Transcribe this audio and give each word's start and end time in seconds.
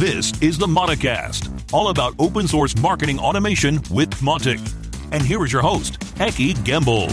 This 0.00 0.32
is 0.40 0.56
the 0.56 0.66
Mauticast, 0.66 1.50
all 1.74 1.88
about 1.90 2.14
open 2.18 2.48
source 2.48 2.74
marketing 2.78 3.18
automation 3.18 3.74
with 3.90 4.08
Mautic. 4.22 4.58
And 5.12 5.22
here 5.22 5.44
is 5.44 5.52
your 5.52 5.60
host, 5.60 6.00
Ekke 6.16 6.54
Guembel. 6.64 7.10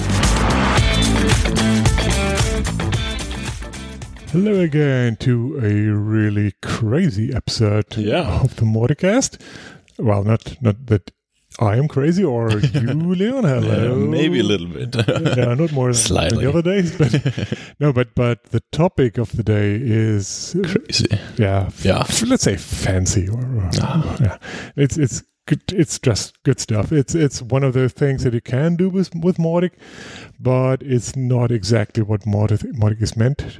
Hello 4.32 4.62
again 4.62 5.18
to 5.18 5.60
a 5.62 5.74
really 5.94 6.54
crazy 6.62 7.34
episode 7.34 7.98
Yeah. 7.98 8.40
of 8.42 8.56
the 8.56 8.64
Mauticast. 8.64 9.38
Well, 9.98 10.24
not 10.24 10.56
not 10.62 10.86
that 10.86 11.12
I 11.60 11.76
am 11.78 11.88
crazy 11.88 12.24
or 12.24 12.52
you, 12.74 13.14
Leon. 13.16 13.44
Hello. 13.44 13.98
Yeah, 13.98 14.06
maybe 14.06 14.40
a 14.40 14.44
little 14.44 14.68
bit. 14.68 14.96
yeah, 15.38 15.54
not 15.56 15.72
more 15.72 15.88
than, 15.88 15.94
Slightly. 15.96 16.44
the 16.44 16.50
other 16.50 16.62
days, 16.62 16.96
but 16.98 17.58
no, 17.80 17.92
but 17.92 18.14
but 18.16 18.44
the 18.52 18.62
topic 18.72 19.18
of 19.18 19.32
the 19.36 19.44
day 19.44 19.80
is 19.82 20.56
Crazy. 20.64 21.08
yeah, 21.38 21.70
Yeah. 21.84 22.02
f- 22.02 22.24
let's 22.28 22.44
say 22.44 22.58
fancy 22.58 23.28
or, 23.28 23.40
or- 23.42 23.70
Ah. 23.82 24.18
yeah, 24.22 24.38
it's 24.76 24.98
it's 24.98 25.24
it's 25.72 26.00
just 26.00 26.42
good 26.44 26.60
stuff. 26.60 26.92
It's 26.92 27.16
it's 27.16 27.42
one 27.42 27.64
of 27.64 27.74
those 27.74 27.94
things 27.94 28.24
that 28.24 28.34
you 28.34 28.42
can 28.42 28.76
do 28.76 28.90
with 28.90 29.14
with 29.16 29.38
Mautic, 29.38 29.72
but 30.40 30.82
it's 30.84 31.16
not 31.16 31.52
exactly 31.52 32.04
what 32.04 32.22
Mautic, 32.22 32.64
Mautic 32.74 33.02
is 33.02 33.16
meant 33.16 33.60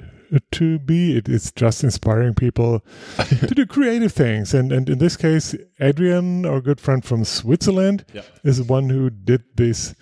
to 0.52 0.80
be. 0.80 1.18
It, 1.18 1.30
it's 1.30 1.52
just 1.52 1.84
inspiring 1.84 2.34
people 2.36 2.84
to 3.30 3.48
do 3.56 3.66
creative 3.66 4.12
things, 4.14 4.54
and 4.54 4.72
and 4.72 4.90
in 4.90 4.98
this 5.00 5.18
case, 5.18 5.56
Adrian, 5.80 6.46
our 6.46 6.62
good 6.62 6.80
friend 6.80 7.04
from 7.04 7.24
Switzerland, 7.26 8.06
Yeah. 8.14 8.24
is 8.44 8.58
the 8.58 8.64
one 8.64 8.90
who 8.90 9.10
did 9.10 9.44
this 9.56 9.96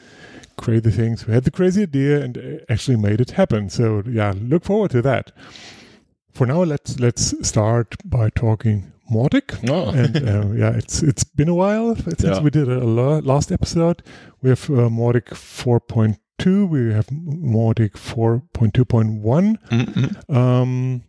crazy 0.58 0.90
things, 0.92 1.22
who 1.24 1.32
had 1.34 1.44
the 1.44 1.52
crazy 1.52 1.84
idea 1.84 2.24
and 2.24 2.38
uh, 2.38 2.42
actually 2.70 2.98
made 2.98 3.20
it 3.22 3.32
happen. 3.32 3.70
So 3.70 4.04
yeah, 4.08 4.34
look 4.36 4.64
forward 4.64 4.92
to 4.92 5.02
that. 5.04 5.32
For 6.34 6.46
now, 6.48 6.64
let's 6.64 7.00
let's 7.00 7.34
start 7.48 7.96
by 8.04 8.30
talking 8.30 8.92
Mautic. 9.12 9.62
No. 9.64 9.90
And 9.90 10.16
uh, 10.18 10.48
yeah, 10.56 10.76
it's 10.76 11.04
it's 11.04 11.24
been 11.24 11.50
a 11.50 11.56
while 11.56 11.96
since 11.96 12.24
Yeah. 12.24 12.42
we 12.42 12.50
did 12.50 12.68
a, 12.68 12.80
last 13.22 13.52
episode. 13.52 14.02
We 14.42 14.50
have 14.50 14.70
uh, 14.70 14.90
Mautic 14.90 15.30
4.2. 15.30 16.68
We 16.70 16.92
have 16.94 17.08
Mautic 17.08 17.94
4.2.1. 17.94 19.58
Mm-mm. 19.70 20.36
Um, 20.36 21.04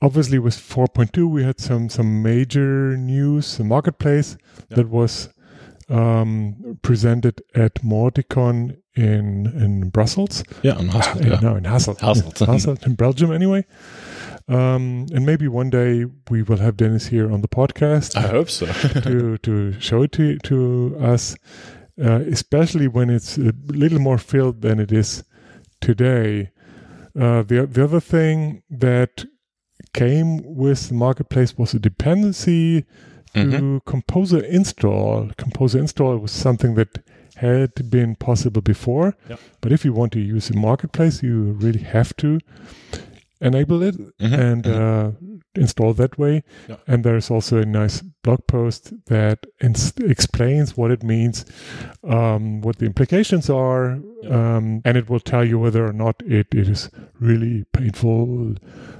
obviously, 0.00 0.38
with 0.38 0.54
4.2, 0.56 1.28
we 1.30 1.42
had 1.44 1.60
some 1.60 1.88
some 1.88 2.22
major 2.22 2.96
news. 2.96 3.56
The 3.56 3.64
marketplace 3.64 4.36
Yeah. 4.70 4.76
that 4.76 4.88
was 4.88 5.28
um, 5.88 6.78
presented 6.82 7.42
at 7.54 7.74
Mauticon 7.82 8.76
in 8.94 9.46
in 9.46 9.88
Brussels. 9.90 10.44
Yeah, 10.62 10.78
and 10.78 10.90
Hasselt, 10.90 11.24
Uh, 11.26 11.30
yeah. 11.30 11.40
No, 11.40 11.56
in 11.56 11.64
Hasselt. 11.64 11.98
Hasselt. 12.00 12.34
Hasselt 12.46 12.86
in 12.86 12.94
Belgium, 12.94 13.32
anyway. 13.32 13.64
Um, 14.48 15.06
and 15.14 15.24
maybe 15.24 15.46
one 15.48 15.70
day 15.70 16.04
we 16.30 16.42
will 16.42 16.58
have 16.58 16.76
Dennis 16.76 17.06
here 17.06 17.30
on 17.32 17.40
the 17.42 17.48
podcast 17.48 18.16
I 18.16 18.22
hope 18.28 18.50
so. 18.50 18.66
to 19.02 19.38
to 19.38 19.80
show 19.80 20.02
it 20.02 20.12
to 20.12 20.38
to 20.38 20.96
us, 21.00 21.36
uh, 22.02 22.20
especially 22.26 22.88
when 22.88 23.08
it's 23.10 23.38
a 23.38 23.52
little 23.66 24.00
more 24.00 24.18
filled 24.18 24.62
than 24.62 24.80
it 24.80 24.90
is 24.92 25.22
today. 25.80 26.50
Uh, 27.18 27.42
the 27.42 27.66
the 27.70 27.84
other 27.84 28.00
thing 28.00 28.62
that 28.70 29.24
came 29.94 30.40
with 30.42 30.88
the 30.88 30.94
marketplace 30.94 31.56
was 31.58 31.74
a 31.74 31.78
dependency 31.78 32.84
to 33.34 33.40
Mhm. 33.44 33.84
Composer 33.86 34.40
install. 34.44 35.30
Composer 35.36 35.78
install 35.78 36.18
was 36.18 36.32
something 36.32 36.74
that 36.74 36.98
had 37.36 37.90
been 37.90 38.14
possible 38.16 38.60
before, 38.62 39.14
Yep. 39.28 39.40
but 39.60 39.72
if 39.72 39.84
you 39.84 39.92
want 39.94 40.12
to 40.12 40.20
use 40.20 40.48
the 40.48 40.56
marketplace, 40.56 41.22
you 41.22 41.52
really 41.60 41.80
have 41.82 42.14
to 42.16 42.38
enable 43.42 43.82
it 43.82 43.96
Mhm. 44.18 44.38
and 44.38 44.66
uh, 44.66 45.10
install 45.54 45.92
that 45.94 46.18
way. 46.18 46.42
Yeah. 46.68 46.76
And 46.86 47.04
there's 47.04 47.30
also 47.30 47.58
a 47.58 47.64
nice 47.66 48.02
blog 48.22 48.46
post 48.46 48.92
that 49.06 49.46
ins- 49.60 49.92
explains 49.98 50.76
what 50.76 50.90
it 50.90 51.02
means, 51.02 51.44
um, 52.04 52.60
what 52.62 52.76
the 52.78 52.86
implications 52.86 53.50
are, 53.50 53.98
Yeah. 54.22 54.56
um, 54.56 54.80
and 54.84 54.96
it 54.96 55.08
will 55.10 55.20
tell 55.20 55.44
you 55.44 55.58
whether 55.58 55.84
or 55.86 55.92
not 55.92 56.22
it, 56.26 56.46
it 56.54 56.68
is 56.68 56.88
really 57.20 57.64
painful, 57.72 58.54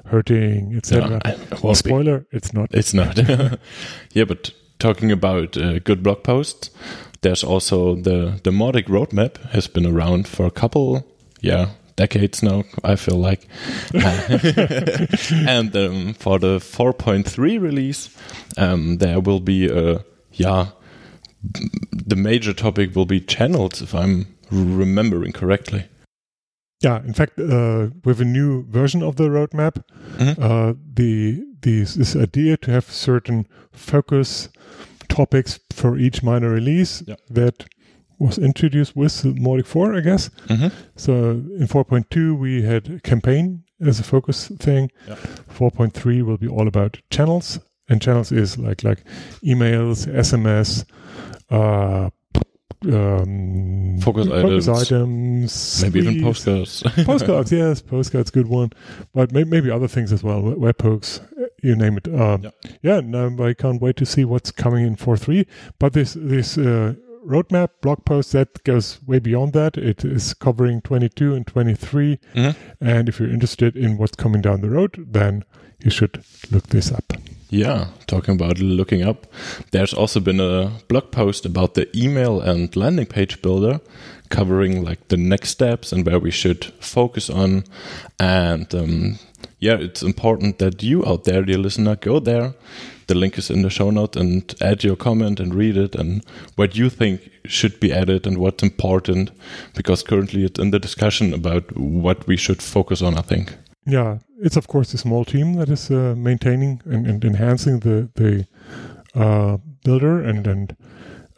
hurting, 0.07 0.75
etc. 0.77 1.09
Yeah, 1.11 1.19
I- 1.25 1.37
Well, 1.37 1.61
won't 1.63 1.85
be. 1.85 1.89
spoiler, 1.89 2.27
it's 2.33 2.53
not. 2.53 2.69
It's 2.73 2.93
not. 2.95 3.17
yeah, 4.13 4.25
but 4.25 4.51
talking 4.79 5.13
about 5.13 5.57
uh, 5.57 5.79
good 5.79 6.03
blog 6.03 6.23
posts, 6.23 6.71
there's 7.23 7.45
also 7.45 7.95
the 7.95 8.41
the 8.43 8.51
Mautic 8.51 8.89
roadmap 8.89 9.37
has 9.53 9.69
been 9.69 9.87
around 9.87 10.27
for 10.29 10.45
a 10.47 10.51
couple, 10.51 11.07
yeah, 11.41 11.67
decades 11.97 12.43
now. 12.43 12.65
I 12.85 12.97
feel 12.97 13.17
like, 13.17 13.47
and 15.49 15.75
um, 15.77 16.15
for 16.15 16.39
the 16.39 16.59
4.3 16.59 17.61
release, 17.61 18.11
um, 18.57 18.99
there 18.99 19.21
will 19.21 19.41
be 19.41 19.69
a 19.69 20.05
yeah, 20.33 20.69
the 21.93 22.17
major 22.17 22.53
topic 22.55 22.95
will 22.97 23.07
be 23.07 23.21
channels, 23.21 23.83
if 23.83 23.95
I'm 23.95 24.27
remembering 24.51 25.33
correctly. 25.33 25.85
Yeah, 26.81 27.03
in 27.05 27.13
fact, 27.13 27.39
uh, 27.39 27.89
with 28.05 28.21
a 28.21 28.25
new 28.25 28.65
version 28.69 29.03
of 29.03 29.17
the 29.17 29.29
roadmap, 29.29 29.83
Mhm. 30.19 30.39
uh, 30.39 30.75
the 30.95 31.43
these 31.63 31.95
this 31.95 32.17
idea 32.17 32.57
to 32.57 32.71
have 32.73 32.91
certain 32.91 33.47
focus 33.73 34.49
topics 35.09 35.61
for 35.71 35.97
each 35.99 36.23
minor 36.23 36.51
release 36.51 37.03
Yeah. 37.07 37.15
that 37.31 37.67
was 38.27 38.39
introduced 38.39 38.95
with 38.97 39.13
Mautic 39.45 39.67
4, 39.67 39.95
I 39.97 40.01
guess. 40.01 40.31
Mhm. 40.49 40.71
So 40.97 41.13
in 41.61 41.67
4.2 41.67 42.35
we 42.39 42.63
had 42.63 43.03
campaign 43.03 43.63
as 43.81 44.01
a 44.01 44.03
focus 44.03 44.49
thing. 44.59 44.91
Yeah. 45.09 45.17
4.3 45.59 46.23
will 46.23 46.39
be 46.39 46.49
all 46.49 46.67
about 46.69 46.99
channels, 47.11 47.59
and 47.89 48.01
channels 48.01 48.31
is 48.33 48.57
like 48.59 48.85
like 48.85 49.05
emails, 49.45 50.07
SMS, 50.07 50.85
uh, 51.51 52.11
um, 52.85 53.99
Focus 54.01 54.27
items. 54.29 54.69
items, 54.69 55.83
Maybe 55.83 56.01
even 56.01 56.23
postcards. 56.23 56.83
postcards, 57.05 57.53
yes, 57.53 57.81
postcards, 57.81 58.31
good 58.31 58.49
one. 58.49 58.71
But 59.15 59.33
may, 59.33 59.45
maybe 59.45 59.71
other 59.71 59.89
things 59.89 60.13
as 60.13 60.23
well, 60.25 60.43
web- 60.43 60.59
webhooks, 60.59 61.21
uh, 61.41 61.47
you 61.63 61.77
name 61.77 61.97
it. 61.99 62.09
Um, 62.09 62.43
Yeah. 62.43 62.51
yeah, 62.83 63.01
no, 63.01 63.29
I 63.45 63.55
can't 63.55 63.81
wait 63.81 63.97
to 63.99 64.07
see 64.07 64.25
what's 64.25 64.51
coming 64.51 64.85
in 64.87 64.97
4.3. 64.97 65.47
But 65.79 65.93
this 65.93 66.15
this 66.19 66.59
uh, 66.59 66.95
roadmap 67.27 67.69
blog 67.81 68.05
post 68.05 68.33
that 68.33 68.63
goes 68.65 68.99
way 69.07 69.19
beyond 69.19 69.53
that. 69.53 69.77
It 69.77 70.05
is 70.05 70.35
covering 70.35 70.81
22 70.83 71.35
and 71.35 71.47
23. 71.47 72.19
Mhm. 72.35 72.57
And 72.81 73.09
if 73.09 73.19
you're 73.21 73.31
interested 73.31 73.77
in 73.77 73.97
what's 73.99 74.17
coming 74.17 74.43
down 74.43 74.61
the 74.61 74.71
road, 74.71 75.07
then 75.13 75.45
you 75.85 75.91
should 75.91 76.23
look 76.51 76.69
this 76.69 76.93
up. 76.93 77.13
Yeah, 77.51 77.89
talking 78.07 78.35
about 78.35 78.61
looking 78.61 79.03
up, 79.03 79.27
there's 79.73 79.93
also 79.93 80.21
been 80.21 80.41
a 80.41 80.71
blog 80.89 81.11
post 81.11 81.45
about 81.45 81.75
the 81.75 81.87
email 81.95 82.41
and 82.41 82.75
landing 82.75 83.07
page 83.07 83.43
builder 83.43 83.81
covering 84.31 84.83
like 84.83 85.09
the 85.09 85.19
next 85.19 85.51
steps 85.51 85.93
and 85.93 86.07
where 86.07 86.19
we 86.19 86.31
should 86.31 86.65
focus 86.81 87.29
on. 87.29 87.65
And 88.19 88.75
um, 88.75 89.19
yeah, 89.63 89.77
it's 89.79 90.03
important 90.03 90.59
that 90.59 90.83
you 90.83 91.07
out 91.07 91.23
there, 91.23 91.45
dear 91.45 91.57
listener, 91.57 91.95
go 91.95 92.19
there. 92.19 92.55
The 93.07 93.15
link 93.15 93.39
is 93.39 93.49
in 93.49 93.63
the 93.63 93.71
show 93.71 93.91
note 93.91 94.17
and 94.17 94.53
add 94.61 94.83
your 94.83 94.97
comment 94.97 95.39
and 95.39 95.55
read 95.55 95.77
it 95.77 95.95
and 95.95 96.25
what 96.57 96.75
you 96.75 96.91
think 96.91 97.31
should 97.45 97.79
be 97.79 97.93
added 97.93 98.27
and 98.27 98.39
what's 98.39 98.65
important 98.65 99.31
because 99.77 100.03
currently 100.03 100.45
it's 100.45 100.59
in 100.59 100.73
the 100.73 100.81
discussion 100.81 101.33
about 101.33 101.77
what 101.77 102.27
we 102.27 102.37
should 102.37 102.61
focus 102.61 103.03
on, 103.03 103.17
I 103.17 103.23
think. 103.23 103.55
Yeah, 103.87 104.19
it's 104.41 104.57
of 104.57 104.67
course 104.67 104.93
a 104.95 104.99
small 104.99 105.25
team 105.25 105.55
that 105.55 105.69
is 105.69 105.93
uh, 105.93 106.15
maintaining 106.17 106.83
and, 106.85 107.07
and 107.07 107.25
enhancing 107.25 107.81
the 107.81 108.09
the 108.15 108.47
uh, 109.15 109.59
builder, 109.85 110.21
and 110.23 110.47
and 110.47 110.77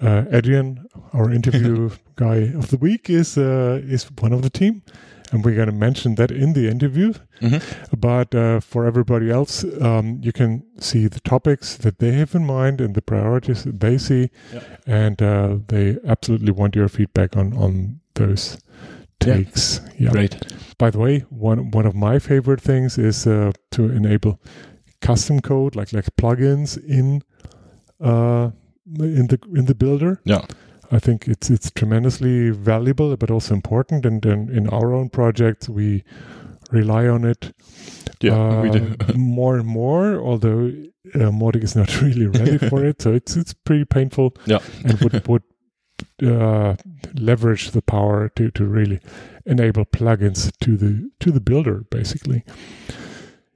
uh, 0.01 0.25
Adrian, 0.33 0.87
our 1.13 1.31
interview 1.31 1.91
guy 2.17 2.53
of 2.57 2.69
the 2.71 2.79
week, 2.79 3.11
is 3.11 3.37
uh, 3.37 3.83
is 3.85 4.05
one 4.21 4.33
of 4.33 4.41
the 4.41 4.51
team, 4.51 4.83
and 5.35 5.45
we're 5.45 5.57
going 5.57 5.71
to 5.71 5.87
mention 5.87 6.15
that 6.15 6.31
in 6.31 6.53
the 6.53 6.69
interview. 6.71 7.13
Mhm. 7.41 7.61
But 8.01 8.35
uh, 8.35 8.61
for 8.61 8.87
everybody 8.87 9.31
else, 9.31 9.65
um, 9.81 10.21
you 10.23 10.33
can 10.33 10.63
see 10.79 11.09
the 11.09 11.21
topics 11.21 11.77
that 11.77 11.99
they 11.99 12.13
have 12.13 12.35
in 12.39 12.47
mind 12.47 12.81
and 12.81 12.95
the 12.95 13.03
priorities 13.03 13.63
that 13.65 13.81
they 13.81 13.99
see, 13.99 14.31
Yeah. 14.53 14.61
and 14.87 15.21
uh, 15.23 15.59
they 15.67 15.97
absolutely 16.07 16.53
want 16.53 16.77
your 16.77 16.89
feedback 16.89 17.37
on 17.37 17.53
on 17.53 18.01
those 18.15 18.59
takes. 19.19 19.81
Yeah. 19.99 20.11
Great. 20.13 20.37
By 20.79 20.91
the 20.91 20.99
way, 20.99 21.25
one 21.31 21.71
one 21.75 21.89
of 21.89 21.95
my 21.95 22.19
favorite 22.21 22.63
things 22.63 22.99
is 22.99 23.27
uh, 23.27 23.51
to 23.71 23.83
enable 23.83 24.39
custom 25.01 25.41
code, 25.41 25.77
like 25.81 25.93
like 25.97 26.07
plugins 26.17 26.77
in 26.89 27.23
uh, 28.01 28.51
in 28.99 29.27
the 29.29 29.39
in 29.57 29.65
the 29.67 29.75
builder. 29.75 30.21
Yeah. 30.25 30.43
I 30.95 30.99
think 31.01 31.27
it's 31.29 31.51
it's 31.51 31.71
tremendously 31.71 32.51
valuable, 32.51 33.17
but 33.17 33.31
also 33.31 33.55
important. 33.55 34.07
And, 34.07 34.25
and 34.27 34.51
in 34.51 34.69
our 34.69 34.93
own 34.93 35.09
projects, 35.11 35.69
we 35.69 36.05
rely 36.71 37.07
on 37.09 37.25
it 37.25 37.53
Yeah, 38.21 38.63
we 38.63 38.71
do. 38.71 38.95
uh, 39.01 39.13
more 39.17 39.57
and 39.59 39.67
more. 39.67 40.17
Although 40.21 40.67
uh, 41.15 41.31
Mautic 41.31 41.63
is 41.65 41.75
not 41.77 42.01
really 42.03 42.27
ready 42.27 42.59
for 42.59 42.85
it, 42.85 43.03
so 43.03 43.13
it's 43.15 43.37
it's 43.37 43.53
pretty 43.55 43.85
painful. 43.85 44.35
Yeah. 44.47 44.61
and 44.85 44.99
would 45.01 45.27
would 45.29 45.43
uh, 46.23 46.75
leverage 47.15 47.71
the 47.73 47.83
power 47.83 48.29
to 48.37 48.51
to 48.51 48.65
really 48.65 49.01
enable 49.47 49.85
plugins 49.85 50.51
to 50.61 50.77
the 50.77 51.11
to 51.21 51.31
the 51.33 51.41
builder, 51.41 51.85
basically. 51.91 52.43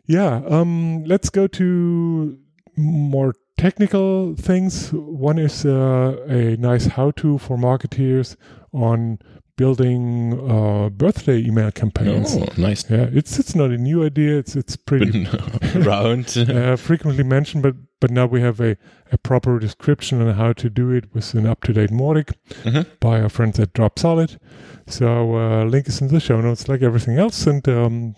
Yeah, 0.06 0.40
um, 0.48 1.04
let's 1.04 1.30
go 1.30 1.46
to 1.46 2.38
more 2.76 3.34
technical 3.58 4.34
things. 4.36 4.90
One 4.92 5.38
is 5.38 5.64
uh, 5.66 6.16
a 6.28 6.56
nice 6.56 6.86
how-to 6.86 7.38
for 7.38 7.56
marketeers 7.58 8.36
on 8.72 9.18
building 9.56 10.38
uh, 10.48 10.88
birthday 10.88 11.38
email 11.44 11.70
campaigns. 11.72 12.36
Oh, 12.36 12.46
nice. 12.56 12.88
Yeah, 12.88 13.08
it's 13.12 13.38
it's 13.40 13.54
not 13.56 13.70
a 13.70 13.76
new 13.76 14.04
idea. 14.04 14.38
It's 14.38 14.54
it's 14.56 14.76
pretty 14.76 15.26
around. 15.74 16.36
uh, 16.48 16.76
frequently 16.76 17.24
mentioned, 17.24 17.62
but 17.64 17.74
but 18.00 18.10
now 18.12 18.26
we 18.26 18.40
have 18.40 18.60
a, 18.60 18.76
a 19.12 19.18
proper 19.18 19.58
description 19.58 20.22
on 20.22 20.34
how 20.34 20.52
to 20.52 20.70
do 20.70 20.92
it 20.92 21.12
with 21.12 21.34
an 21.34 21.46
up 21.46 21.62
to 21.64 21.72
date 21.72 21.90
Mautic 21.90 22.32
Mhm. 22.64 22.86
by 23.00 23.20
our 23.20 23.28
friends 23.28 23.58
at 23.58 23.72
Dropsolid. 23.74 24.38
So 24.86 25.34
uh, 25.36 25.64
link 25.64 25.88
is 25.88 26.00
in 26.00 26.08
the 26.08 26.20
show 26.20 26.40
notes, 26.40 26.68
like 26.68 26.82
everything 26.82 27.18
else, 27.18 27.44
and 27.46 27.68
um, 27.68 28.14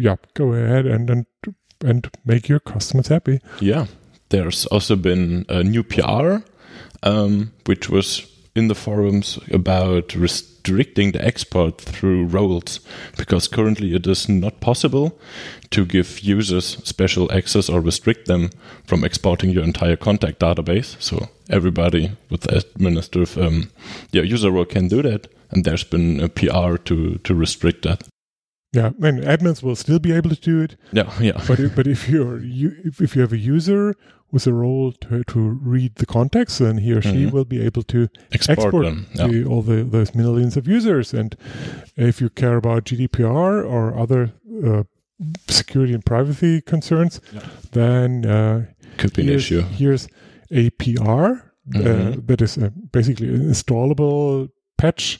yeah, 0.00 0.16
go 0.34 0.54
ahead 0.54 0.86
and 0.86 1.10
and 1.10 1.26
and 1.84 2.08
make 2.24 2.48
your 2.48 2.60
customers 2.60 3.08
happy. 3.08 3.40
Yeah, 3.60 3.86
there's 4.30 4.66
also 4.66 4.96
been 4.96 5.44
a 5.48 5.62
new 5.62 5.82
PR, 5.82 6.38
um, 7.02 7.52
which 7.66 7.88
was 7.88 8.26
in 8.54 8.68
the 8.68 8.74
forums 8.74 9.38
about 9.52 10.14
restricting 10.14 11.12
the 11.12 11.24
export 11.24 11.80
through 11.80 12.26
roles, 12.26 12.80
because 13.16 13.48
currently 13.48 13.94
it 13.94 14.06
is 14.06 14.28
not 14.28 14.60
possible 14.60 15.18
to 15.70 15.86
give 15.86 16.20
users 16.20 16.78
special 16.84 17.30
access 17.32 17.70
or 17.70 17.80
restrict 17.80 18.26
them 18.26 18.50
from 18.84 19.04
exporting 19.04 19.50
your 19.50 19.64
entire 19.64 19.96
contact 19.96 20.40
database. 20.40 21.00
So 21.00 21.28
everybody 21.48 22.10
with 22.30 22.42
the 22.42 22.56
administrative 22.56 23.38
um, 23.38 23.70
yeah, 24.12 24.22
user 24.22 24.50
role 24.50 24.64
can 24.64 24.88
do 24.88 25.02
that, 25.02 25.28
and 25.50 25.64
there's 25.64 25.84
been 25.84 26.20
a 26.20 26.28
PR 26.28 26.76
to 26.76 27.18
to 27.18 27.34
restrict 27.34 27.82
that. 27.82 28.02
Yeah, 28.72 28.90
and 29.00 29.22
admins 29.22 29.62
will 29.62 29.76
still 29.76 29.98
be 29.98 30.12
able 30.12 30.28
to 30.28 30.36
do 30.36 30.60
it, 30.60 30.76
Yeah, 30.92 31.10
yeah, 31.20 31.42
but 31.48 31.58
if, 31.58 31.74
but 31.74 31.86
if 31.86 32.08
you're 32.08 32.40
you 32.40 32.72
if, 32.84 33.00
if 33.00 33.16
you 33.16 33.22
have 33.22 33.32
a 33.32 33.38
user 33.38 33.94
with 34.30 34.46
a 34.46 34.52
role 34.52 34.92
to, 34.92 35.24
to 35.24 35.38
read 35.62 35.94
the 35.96 36.06
context, 36.06 36.58
then 36.58 36.78
he 36.78 36.92
or 36.92 37.00
she 37.02 37.24
Mhm. 37.26 37.32
will 37.32 37.44
be 37.46 37.60
able 37.62 37.82
to 37.84 38.08
export, 38.32 38.58
export 38.58 38.84
them. 38.84 39.06
Yeah. 39.14 39.28
the, 39.28 39.44
all 39.44 39.62
the 39.62 39.82
those 39.84 40.14
millions 40.14 40.56
of 40.56 40.66
users. 40.68 41.14
And 41.14 41.34
if 41.96 42.20
you 42.20 42.28
care 42.30 42.56
about 42.56 42.84
GDPR 42.84 43.64
or 43.64 43.96
other 43.98 44.32
uh, 44.64 44.82
security 45.48 45.94
and 45.94 46.04
privacy 46.04 46.60
concerns, 46.60 47.20
Yeah. 47.32 47.40
then 47.72 48.24
uh, 48.26 48.66
Could 48.98 49.12
be 49.14 49.22
an 49.22 49.28
issue. 49.30 49.62
here's 49.62 50.08
a 50.50 50.70
PR 50.70 50.90
uh, 51.74 51.80
Mhm. 51.80 52.26
that 52.26 52.40
is 52.42 52.58
uh, 52.58 52.68
basically 52.92 53.28
an 53.28 53.40
installable 53.50 54.48
patch, 54.78 55.18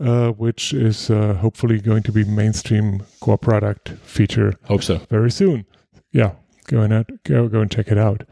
uh, 0.00 0.30
which 0.30 0.72
is 0.72 1.10
uh, 1.10 1.34
hopefully 1.42 1.80
going 1.80 2.02
to 2.02 2.12
be 2.12 2.24
mainstream 2.24 3.02
core 3.20 3.38
product 3.38 3.92
feature 4.04 4.52
Hope 4.64 4.82
so. 4.82 5.00
very 5.10 5.30
soon. 5.30 5.64
Yeah, 6.12 6.30
go 6.68 6.80
and 6.80 6.92
out, 6.92 7.10
go 7.24 7.48
go 7.48 7.60
and 7.60 7.70
check 7.70 7.88
it 7.88 7.98
out. 7.98 8.24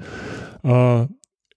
Uh, 0.64 1.06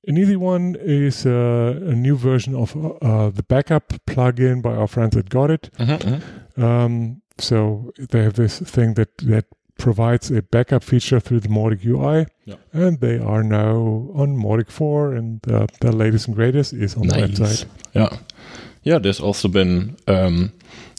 an 0.08 0.18
easy 0.18 0.36
one 0.36 0.76
is 0.80 1.26
uh, 1.26 1.80
a 1.82 1.94
new 1.96 2.16
version 2.16 2.54
of 2.56 2.76
uh, 3.02 3.30
the 3.32 3.44
backup 3.44 3.94
plugin 4.08 4.62
by 4.62 4.76
our 4.76 4.88
friends 4.88 5.18
at 5.18 5.30
Gautit. 5.30 5.70
Mm-hmm, 5.80 6.64
Um, 6.64 7.22
so 7.40 7.92
they 8.12 8.22
have 8.24 8.34
this 8.34 8.60
thing 8.60 8.94
that 8.96 9.18
that 9.18 9.46
provides 9.78 10.32
a 10.32 10.42
backup 10.42 10.84
feature 10.84 11.20
through 11.20 11.42
the 11.42 11.50
Mautic 11.50 11.84
UI, 11.86 12.26
Yeah. 12.46 12.56
and 12.72 13.00
they 13.02 13.18
are 13.20 13.44
now 13.44 14.10
on 14.16 14.38
Mautic 14.38 14.70
4, 14.72 15.14
and 15.16 15.42
uh, 15.52 15.68
the 15.82 15.92
latest 15.92 16.28
and 16.28 16.36
greatest 16.36 16.72
is 16.74 16.96
on 16.96 17.08
the 17.08 17.18
Nice. 17.18 17.40
website. 17.40 17.66
Yeah. 17.94 18.18
Yeah, 18.84 19.00
there's 19.00 19.20
also 19.20 19.48
been 19.50 19.98
um 20.08 20.52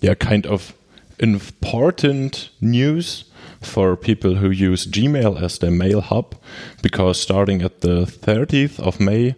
yeah, 0.02 0.14
kind 0.14 0.46
of 0.46 0.74
important 1.20 2.50
news 2.60 3.24
for 3.66 3.96
people 3.96 4.36
who 4.36 4.50
use 4.50 4.86
Gmail 4.86 5.40
as 5.42 5.58
their 5.58 5.70
mail 5.70 6.00
hub 6.00 6.34
because 6.82 7.20
starting 7.20 7.62
at 7.62 7.80
the 7.80 8.04
30th 8.06 8.78
of 8.80 9.00
May, 9.00 9.34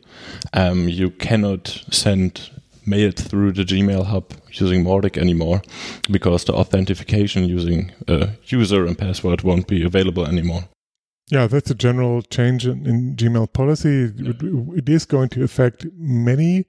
um, 0.52 0.88
you 0.88 1.10
cannot 1.10 1.82
send 1.90 2.50
mail 2.86 3.10
through 3.12 3.52
the 3.52 3.64
Gmail 3.64 4.06
hub 4.06 4.32
using 4.52 4.84
Mautic 4.84 5.16
anymore 5.16 5.62
because 6.10 6.44
the 6.44 6.54
authentication 6.54 7.44
using 7.44 7.92
uh, 8.06 8.28
user 8.46 8.86
and 8.86 8.98
password 8.98 9.42
won't 9.42 9.66
be 9.66 9.84
available 9.84 10.26
anymore. 10.26 10.68
Yeah, 11.30 11.46
that's 11.46 11.70
a 11.70 11.74
general 11.74 12.22
change 12.22 12.66
in, 12.66 12.86
in 12.86 13.16
Gmail 13.16 13.52
policy. 13.52 14.04
It, 14.16 14.42
it 14.78 14.88
is 14.88 15.04
going 15.04 15.28
to 15.30 15.44
affect 15.44 15.86
many 15.94 16.64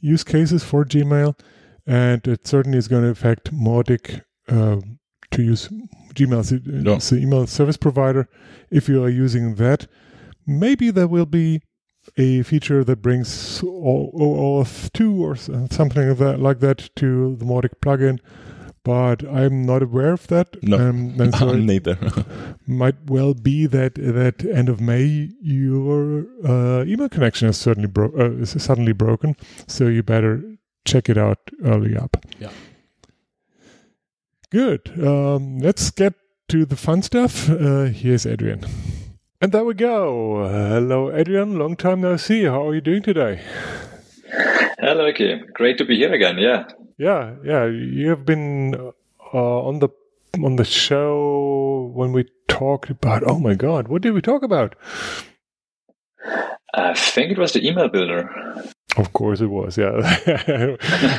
use 0.00 0.24
cases 0.24 0.64
for 0.64 0.84
Gmail, 0.84 1.38
and 1.86 2.26
it 2.26 2.46
certainly 2.46 2.78
is 2.78 2.88
going 2.88 3.02
to 3.02 3.10
affect 3.10 3.54
Mautic 3.54 4.22
uh, 4.48 4.80
to 5.32 5.42
use 5.42 5.68
Gmail 6.14 6.38
as, 6.38 6.52
a- 6.52 6.60
Yeah. 6.64 6.96
as 6.96 7.12
an 7.12 7.18
email 7.22 7.46
service 7.46 7.76
provider. 7.76 8.28
If 8.70 8.88
you 8.88 9.02
are 9.04 9.08
using 9.08 9.56
that, 9.56 9.86
maybe 10.46 10.90
there 10.90 11.08
will 11.08 11.26
be 11.26 11.60
a 12.18 12.42
feature 12.42 12.84
that 12.84 13.00
brings 13.02 13.60
OAuth 13.62 14.92
2 14.92 15.24
or 15.24 15.36
something 15.36 16.08
like 16.08 16.18
that, 16.18 16.38
like 16.40 16.60
that 16.60 16.90
to 16.96 17.36
the 17.36 17.44
Mautic 17.44 17.80
plugin. 17.82 18.18
But 18.84 19.24
I'm 19.26 19.64
not 19.64 19.82
aware 19.82 20.12
of 20.12 20.26
that. 20.26 20.62
No. 20.62 20.76
Um, 20.76 21.18
and 21.18 21.34
so 21.34 21.48
it- 21.54 21.56
Neither. 21.60 21.96
might 22.66 22.96
well 23.06 23.32
be 23.32 23.66
that 23.66 23.94
that 23.94 24.44
end 24.44 24.68
of 24.68 24.78
May 24.80 25.30
your 25.40 26.26
uh, 26.46 26.84
email 26.84 27.08
connection 27.08 27.48
is 27.48 27.56
certainly 27.56 27.88
bro- 27.88 28.12
uh, 28.18 28.32
is 28.42 28.50
suddenly 28.62 28.92
broken, 28.92 29.36
so 29.66 29.86
you 29.86 30.02
better 30.02 30.42
check 30.84 31.08
it 31.08 31.16
out 31.16 31.38
early 31.64 31.96
up. 31.96 32.18
Yeah. 32.38 32.50
Good. 34.54 34.92
Um, 35.04 35.58
let's 35.58 35.90
get 35.90 36.14
to 36.46 36.64
the 36.64 36.76
fun 36.76 37.02
stuff. 37.02 37.50
Uh, 37.50 37.86
here's 37.86 38.24
Adrian. 38.24 38.64
And 39.40 39.50
there 39.50 39.64
we 39.64 39.74
go. 39.74 40.46
Hello, 40.48 41.12
Adrian. 41.12 41.58
Long 41.58 41.74
time 41.74 42.02
no 42.02 42.16
see. 42.16 42.44
How 42.44 42.68
are 42.68 42.74
you 42.76 42.80
doing 42.80 43.02
today? 43.02 43.40
Hello, 44.78 45.06
Vicky. 45.06 45.42
Great 45.54 45.76
to 45.78 45.84
be 45.84 45.96
here 45.96 46.12
again. 46.12 46.38
Yeah. 46.38 46.66
Yeah, 46.98 47.34
yeah. 47.44 47.64
You 47.66 48.10
have 48.10 48.24
been 48.24 48.76
uh, 49.34 49.60
on 49.66 49.80
the 49.80 49.88
on 50.40 50.54
the 50.54 50.64
show 50.64 51.90
when 51.92 52.12
we 52.12 52.28
talked 52.46 52.90
about. 52.90 53.24
Oh 53.26 53.40
my 53.40 53.54
God, 53.54 53.88
what 53.88 54.02
did 54.02 54.12
we 54.12 54.20
talk 54.20 54.44
about? 54.44 54.76
I 56.72 56.94
think 56.94 57.32
it 57.32 57.38
was 57.38 57.54
the 57.54 57.66
email 57.66 57.88
builder. 57.88 58.30
Of 58.96 59.12
course 59.12 59.40
it 59.40 59.48
was, 59.48 59.76
yeah. 59.76 59.90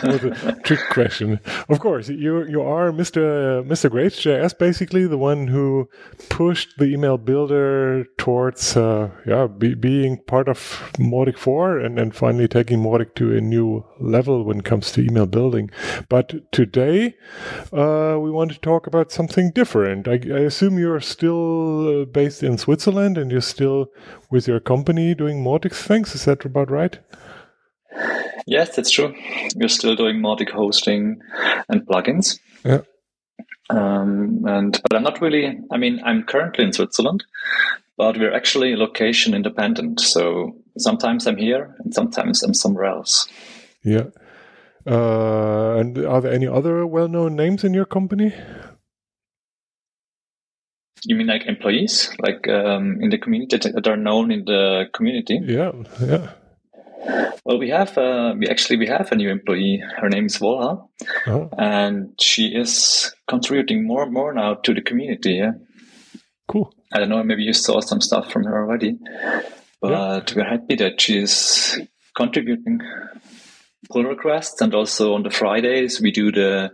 was 0.04 0.24
a 0.24 0.58
trick 0.64 0.80
question. 0.92 1.42
Of 1.68 1.80
course, 1.80 2.08
you 2.08 2.46
you 2.46 2.62
are 2.62 2.92
Mr. 2.92 3.60
Uh, 3.60 3.64
Mr. 3.64 3.90
GrapesJS, 3.90 4.58
basically 4.58 5.08
the 5.08 5.18
one 5.18 5.48
who 5.48 5.90
pushed 6.30 6.78
the 6.78 6.86
email 6.86 7.18
builder 7.18 8.06
towards 8.18 8.78
uh, 8.78 9.10
yeah 9.26 9.48
be, 9.48 9.74
being 9.74 10.18
part 10.24 10.48
of 10.48 10.58
Mautic 10.98 11.38
4 11.38 11.80
and 11.80 11.98
then 11.98 12.12
finally 12.12 12.48
taking 12.48 12.80
Mautic 12.80 13.14
to 13.16 13.36
a 13.36 13.42
new 13.42 13.84
level 14.00 14.44
when 14.44 14.60
it 14.60 14.66
comes 14.66 14.92
to 14.94 15.02
email 15.02 15.26
building. 15.26 15.70
But 16.08 16.52
today 16.54 17.16
uh, 17.74 18.18
we 18.22 18.32
want 18.32 18.52
to 18.54 18.60
talk 18.60 18.88
about 18.88 19.12
something 19.12 19.52
different. 19.52 20.08
I, 20.08 20.14
I 20.14 20.44
assume 20.48 20.80
you're 20.80 21.02
still 21.02 22.04
uh, 22.04 22.06
based 22.06 22.42
in 22.42 22.58
Switzerland 22.58 23.18
and 23.18 23.32
you're 23.32 23.42
still 23.42 23.92
with 24.32 24.48
your 24.48 24.62
company 24.62 25.14
doing 25.14 25.44
Mautic 25.44 25.74
things. 25.74 26.16
Is 26.16 26.24
that 26.24 26.46
about 26.46 26.72
right? 26.72 27.00
Yes, 28.48 28.76
that's 28.76 28.92
true. 28.92 29.16
We're 29.56 29.70
still 29.70 29.96
doing 29.96 30.18
Mautic 30.18 30.52
hosting 30.52 31.22
and 31.68 31.86
plugins. 31.86 32.40
Yeah. 32.64 32.82
Um, 33.70 34.44
and 34.46 34.80
but 34.84 34.96
I'm 34.96 35.04
not 35.04 35.22
really. 35.22 35.60
I 35.72 35.78
mean, 35.78 36.00
I'm 36.06 36.24
currently 36.24 36.64
in 36.64 36.74
Switzerland, 36.74 37.24
but 37.98 38.18
we're 38.18 38.34
actually 38.34 38.76
location 38.76 39.34
independent. 39.34 40.00
So 40.00 40.56
sometimes 40.78 41.26
I'm 41.26 41.38
here, 41.38 41.76
and 41.80 41.94
sometimes 41.94 42.44
I'm 42.44 42.54
somewhere 42.54 42.86
else. 42.86 43.28
Yeah. 43.84 44.06
Uh, 44.86 45.78
and 45.78 45.98
are 45.98 46.22
there 46.22 46.34
any 46.34 46.46
other 46.46 46.86
well-known 46.86 47.36
names 47.36 47.64
in 47.64 47.74
your 47.74 47.86
company? 47.86 48.34
You 51.04 51.16
mean 51.16 51.28
like 51.28 51.46
employees, 51.46 52.12
like 52.20 52.48
um, 52.48 53.02
in 53.02 53.10
the 53.10 53.18
community 53.18 53.58
that 53.58 53.88
are 53.88 53.98
known 53.98 54.32
in 54.32 54.46
the 54.46 54.86
community? 54.94 55.40
Yeah, 55.44 55.72
yeah. 56.00 56.30
Well, 57.46 57.60
we 57.60 57.70
have 57.70 57.98
uh, 57.98 58.34
we 58.38 58.48
actually 58.48 58.78
we 58.78 58.88
have 58.88 59.12
a 59.12 59.16
new 59.16 59.30
employee. 59.30 59.84
Her 60.02 60.10
name 60.10 60.26
is 60.26 60.38
Volha, 60.38 60.88
Oh, 61.28 61.50
and 61.58 62.14
she 62.20 62.48
is 62.48 63.14
contributing 63.28 63.86
more 63.86 64.04
and 64.04 64.14
more 64.14 64.34
now 64.34 64.56
to 64.56 64.74
the 64.74 64.82
community. 64.82 65.34
Yeah. 65.36 65.52
cool. 66.48 66.74
I 66.94 67.00
don't 67.00 67.10
know, 67.10 67.24
maybe 67.24 67.44
you 67.44 67.54
saw 67.54 67.82
some 67.82 68.00
stuff 68.02 68.32
from 68.32 68.44
her 68.46 68.64
already, 68.64 68.98
but 69.82 70.34
we're 70.36 70.46
happy 70.50 70.76
that 70.76 71.02
she's 71.02 71.78
contributing 72.16 72.80
pull 73.92 74.04
requests, 74.04 74.62
and 74.62 74.74
also 74.74 75.14
on 75.14 75.24
the 75.24 75.30
Fridays 75.30 76.02
we 76.02 76.12
do 76.12 76.32
the 76.32 76.72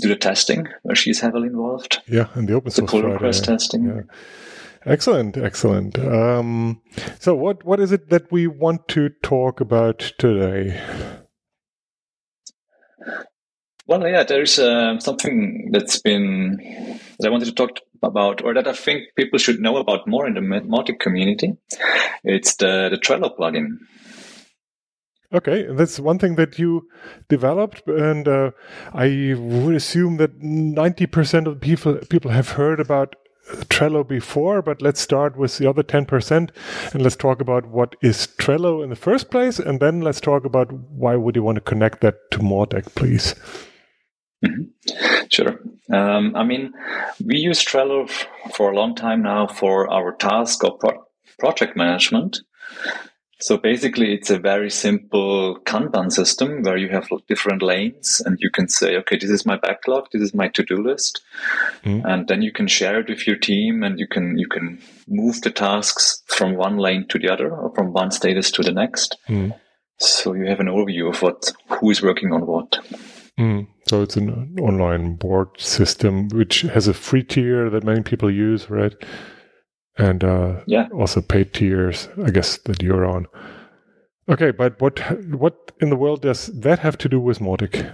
do 0.00 0.08
the 0.08 0.16
testing 0.16 0.68
where 0.82 0.94
she's 0.94 1.20
heavily 1.20 1.48
involved. 1.48 2.00
Yeah, 2.06 2.28
and 2.34 2.46
the 2.48 2.54
open 2.54 2.70
source 2.70 2.86
The 2.86 2.90
pull 2.90 3.00
Friday, 3.00 3.14
request 3.14 3.44
yeah. 3.46 3.52
testing. 3.52 3.84
Yeah. 3.86 4.02
Excellent, 4.84 5.36
excellent. 5.36 5.98
Um, 5.98 6.80
so, 7.18 7.34
what 7.34 7.64
what 7.64 7.80
is 7.80 7.92
it 7.92 8.10
that 8.10 8.30
we 8.30 8.46
want 8.46 8.88
to 8.88 9.10
talk 9.22 9.60
about 9.60 10.12
today? 10.18 10.80
Well, 13.86 14.06
yeah, 14.06 14.22
there's 14.22 14.58
uh, 14.58 15.00
something 15.00 15.70
that's 15.72 15.98
been 15.98 17.00
that 17.18 17.26
I 17.26 17.30
wanted 17.30 17.46
to 17.46 17.54
talk 17.54 17.80
about, 18.02 18.44
or 18.44 18.54
that 18.54 18.68
I 18.68 18.74
think 18.74 19.04
people 19.16 19.38
should 19.38 19.60
know 19.60 19.78
about 19.78 20.06
more 20.06 20.26
in 20.26 20.34
the 20.34 20.40
Mautic 20.40 21.00
community. 21.00 21.56
It's 22.22 22.56
the, 22.56 22.90
the 22.90 22.98
Trello 22.98 23.34
plugin. 23.36 23.78
Okay, 25.32 25.66
that's 25.70 25.98
one 25.98 26.18
thing 26.18 26.36
that 26.36 26.58
you 26.58 26.88
developed, 27.28 27.86
and 27.86 28.26
uh, 28.26 28.50
I 28.92 29.34
would 29.36 29.74
assume 29.74 30.16
that 30.18 30.42
ninety 30.42 31.06
percent 31.06 31.46
of 31.46 31.60
people 31.60 31.98
people 32.08 32.30
have 32.30 32.50
heard 32.50 32.80
about 32.80 33.14
Trello 33.68 34.06
before, 34.06 34.62
but 34.62 34.82
let's 34.82 35.00
start 35.00 35.36
with 35.36 35.58
the 35.58 35.68
other 35.68 35.82
10% 35.82 36.50
and 36.92 37.02
let's 37.02 37.16
talk 37.16 37.40
about 37.40 37.66
what 37.66 37.96
is 38.02 38.26
Trello 38.38 38.82
in 38.82 38.90
the 38.90 38.96
first 38.96 39.30
place. 39.30 39.58
And 39.58 39.80
then 39.80 40.00
let's 40.00 40.20
talk 40.20 40.44
about 40.44 40.72
why 40.72 41.16
would 41.16 41.36
you 41.36 41.42
want 41.42 41.56
to 41.56 41.62
connect 41.62 42.00
that 42.02 42.30
to 42.32 42.38
Mautic, 42.38 42.94
please. 42.94 43.34
Mm-hmm. 44.44 45.26
Sure. 45.30 45.60
Um, 45.92 46.36
I 46.36 46.44
mean, 46.44 46.72
we 47.24 47.38
use 47.38 47.64
Trello 47.64 48.08
f- 48.08 48.26
for 48.54 48.70
a 48.70 48.76
long 48.76 48.94
time 48.94 49.22
now 49.22 49.46
for 49.46 49.90
our 49.92 50.14
task 50.14 50.62
or 50.62 50.78
pro- 50.78 51.04
project 51.38 51.76
management. 51.76 52.38
So 53.40 53.56
basically, 53.56 54.14
it's 54.14 54.30
a 54.30 54.38
very 54.38 54.68
simple 54.68 55.60
Kanban 55.60 56.10
system 56.10 56.62
where 56.62 56.76
you 56.76 56.88
have 56.88 57.08
different 57.28 57.62
lanes 57.62 58.20
and 58.24 58.36
you 58.40 58.50
can 58.50 58.68
say, 58.68 58.96
okay, 58.96 59.16
this 59.16 59.30
is 59.30 59.46
my 59.46 59.56
backlog, 59.56 60.06
this 60.12 60.22
is 60.22 60.34
my 60.34 60.48
to-do 60.48 60.82
list. 60.82 61.20
Mm. 61.84 62.04
And 62.04 62.28
then 62.28 62.42
you 62.42 62.50
can 62.50 62.66
share 62.66 62.98
it 62.98 63.08
with 63.08 63.28
your 63.28 63.36
team 63.36 63.84
and 63.84 64.00
you 64.00 64.08
can, 64.08 64.38
you 64.38 64.48
can 64.48 64.80
move 65.06 65.40
the 65.42 65.52
tasks 65.52 66.22
from 66.26 66.56
one 66.56 66.78
lane 66.78 67.06
to 67.10 67.18
the 67.18 67.32
other 67.32 67.54
or 67.54 67.72
from 67.76 67.92
one 67.92 68.10
status 68.10 68.50
to 68.52 68.62
the 68.64 68.72
next. 68.72 69.16
Mm. 69.28 69.54
So 69.98 70.32
you 70.34 70.46
have 70.46 70.58
an 70.58 70.66
overview 70.66 71.08
of 71.08 71.22
what, 71.22 71.52
who 71.68 71.90
is 71.90 72.02
working 72.02 72.32
on 72.32 72.44
what. 72.44 72.78
Mm. 73.38 73.68
So 73.88 74.02
it's 74.02 74.16
an 74.16 74.56
online 74.60 75.14
board 75.14 75.48
system 75.58 76.28
which 76.30 76.62
has 76.62 76.88
a 76.88 76.94
free 76.94 77.22
tier 77.22 77.70
that 77.70 77.84
many 77.84 78.02
people 78.02 78.30
use, 78.32 78.68
right? 78.68 78.94
And 79.98 80.22
uh, 80.24 80.60
yeah, 80.66 80.88
also 80.92 81.20
paid 81.20 81.52
tiers, 81.52 82.08
I 82.24 82.30
guess 82.30 82.58
that 82.58 82.82
you're 82.82 83.04
on. 83.04 83.26
Okay, 84.28 84.52
but 84.52 84.80
what 84.80 84.98
what 85.26 85.72
in 85.80 85.90
the 85.90 85.96
world 85.96 86.22
does 86.22 86.46
that 86.46 86.78
have 86.78 86.96
to 86.98 87.08
do 87.08 87.20
with 87.20 87.40
Mautic? 87.40 87.92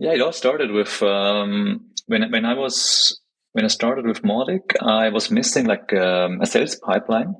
Yeah, 0.00 0.12
it 0.12 0.20
all 0.20 0.32
started 0.32 0.72
with 0.72 1.02
um, 1.02 1.90
when 2.06 2.30
when 2.30 2.44
I 2.44 2.54
was 2.54 3.20
when 3.52 3.64
I 3.64 3.68
started 3.68 4.06
with 4.06 4.22
Mautic, 4.22 4.76
I 4.82 5.08
was 5.10 5.30
missing 5.30 5.66
like 5.66 5.92
um, 5.94 6.40
a 6.40 6.46
sales 6.46 6.74
pipeline. 6.74 7.36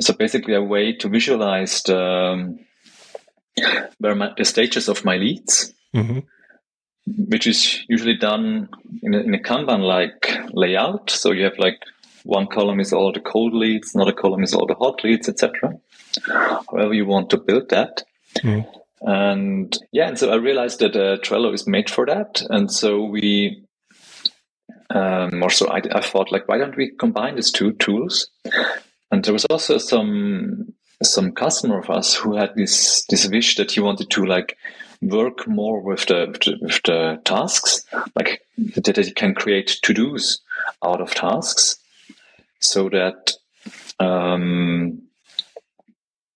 So 0.00 0.12
basically, 0.14 0.54
a 0.54 0.62
way 0.62 0.96
to 0.96 1.08
visualize 1.08 1.82
the, 1.82 2.00
um, 2.00 2.58
where 3.98 4.14
my, 4.14 4.30
the 4.36 4.44
stages 4.44 4.88
of 4.88 5.04
my 5.04 5.16
leads. 5.16 5.72
Mm-hmm 5.94 6.20
which 7.06 7.46
is 7.46 7.84
usually 7.88 8.16
done 8.16 8.68
in 9.02 9.14
a, 9.14 9.18
in 9.18 9.34
a 9.34 9.38
Kanban 9.38 9.80
like 9.80 10.38
layout. 10.52 11.10
So 11.10 11.32
you 11.32 11.44
have 11.44 11.58
like 11.58 11.78
one 12.24 12.46
column 12.46 12.80
is 12.80 12.92
all 12.92 13.12
the 13.12 13.20
cold 13.20 13.54
leads, 13.54 13.94
another 13.94 14.12
column 14.12 14.42
is 14.42 14.54
all 14.54 14.66
the 14.66 14.74
hot 14.74 15.04
leads, 15.04 15.28
etc. 15.28 15.78
However, 16.26 16.94
you 16.94 17.06
want 17.06 17.30
to 17.30 17.36
build 17.36 17.68
that. 17.68 18.02
Mm. 18.38 18.66
And 19.02 19.78
yeah, 19.92 20.08
and 20.08 20.18
so 20.18 20.32
I 20.32 20.36
realized 20.36 20.80
that 20.80 20.96
uh, 20.96 21.18
Trello 21.18 21.52
is 21.52 21.66
made 21.66 21.90
for 21.90 22.06
that. 22.06 22.42
And 22.48 22.72
so 22.72 23.04
we, 23.04 23.62
um, 24.88 25.42
or 25.42 25.50
so 25.50 25.68
I, 25.68 25.82
I 25.92 26.00
thought, 26.00 26.32
like, 26.32 26.48
why 26.48 26.56
don't 26.56 26.76
we 26.76 26.92
combine 26.92 27.36
these 27.36 27.52
two 27.52 27.72
tools? 27.74 28.30
And 29.10 29.22
there 29.22 29.34
was 29.34 29.44
also 29.46 29.78
some 29.78 30.72
some 31.02 31.32
customer 31.32 31.78
of 31.78 31.90
us 31.90 32.14
who 32.14 32.36
had 32.36 32.54
this 32.54 33.04
this 33.10 33.28
wish 33.28 33.56
that 33.56 33.72
he 33.72 33.80
wanted 33.80 34.08
to 34.10 34.24
like 34.24 34.56
work 35.02 35.46
more 35.46 35.80
with 35.80 36.06
the 36.06 36.28
with 36.32 36.40
the, 36.40 36.56
with 36.62 36.82
the 36.84 37.20
tasks, 37.24 37.84
like 38.16 38.40
that 38.56 38.96
he 38.96 39.10
can 39.10 39.34
create 39.34 39.76
to 39.82 39.92
dos 39.92 40.40
out 40.82 41.02
of 41.02 41.14
tasks 41.14 41.78
so 42.64 42.88
that 42.88 43.32
um, 44.00 45.02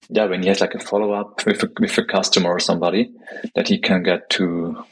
yeah, 0.08 0.24
when 0.24 0.42
he 0.42 0.48
has 0.48 0.60
like 0.60 0.74
a 0.74 0.80
follow 0.80 1.12
up 1.12 1.44
with 1.44 1.62
a, 1.62 1.70
with 1.80 1.98
a 1.98 2.04
customer 2.04 2.50
or 2.50 2.60
somebody, 2.60 3.12
that 3.54 3.68
he 3.68 3.78
can 3.78 4.02
get 4.02 4.30
to 4.30 4.84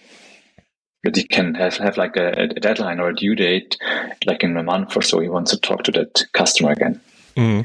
that 1.05 1.17
he 1.17 1.25
can 1.25 1.55
have, 1.55 1.77
have 1.77 1.97
like 1.97 2.17
a, 2.17 2.33
a, 2.33 2.47
deadline 2.61 2.99
or 2.99 3.11
a 3.11 3.15
due 3.15 3.37
date, 3.37 3.77
like 4.25 4.43
in 4.43 4.57
a 4.57 4.63
month 4.63 4.97
or 4.97 5.03
so. 5.03 5.21
He 5.21 5.29
wants 5.29 5.53
to 5.53 5.61
talk 5.61 5.85
to 5.85 5.93
that 5.93 6.25
customer 6.33 6.73
again. 6.73 7.01
Mm. 7.37 7.65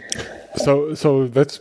So, 0.58 0.94
so 0.94 1.28
that's 1.28 1.60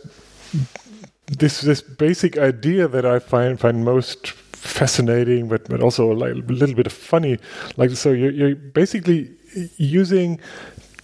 this 1.27 1.61
this 1.61 1.81
basic 1.81 2.37
idea 2.37 2.87
that 2.87 3.05
I 3.05 3.19
find 3.19 3.59
find 3.59 3.83
most 3.83 4.27
fascinating, 4.29 5.47
but 5.47 5.67
but 5.69 5.81
also 5.81 6.09
like 6.09 6.33
a 6.33 6.35
little 6.35 6.75
bit 6.75 6.91
funny. 6.91 7.37
Like, 7.77 7.91
so 7.91 8.11
you're, 8.11 8.31
you're 8.31 8.55
basically 8.55 9.31
using 9.77 10.39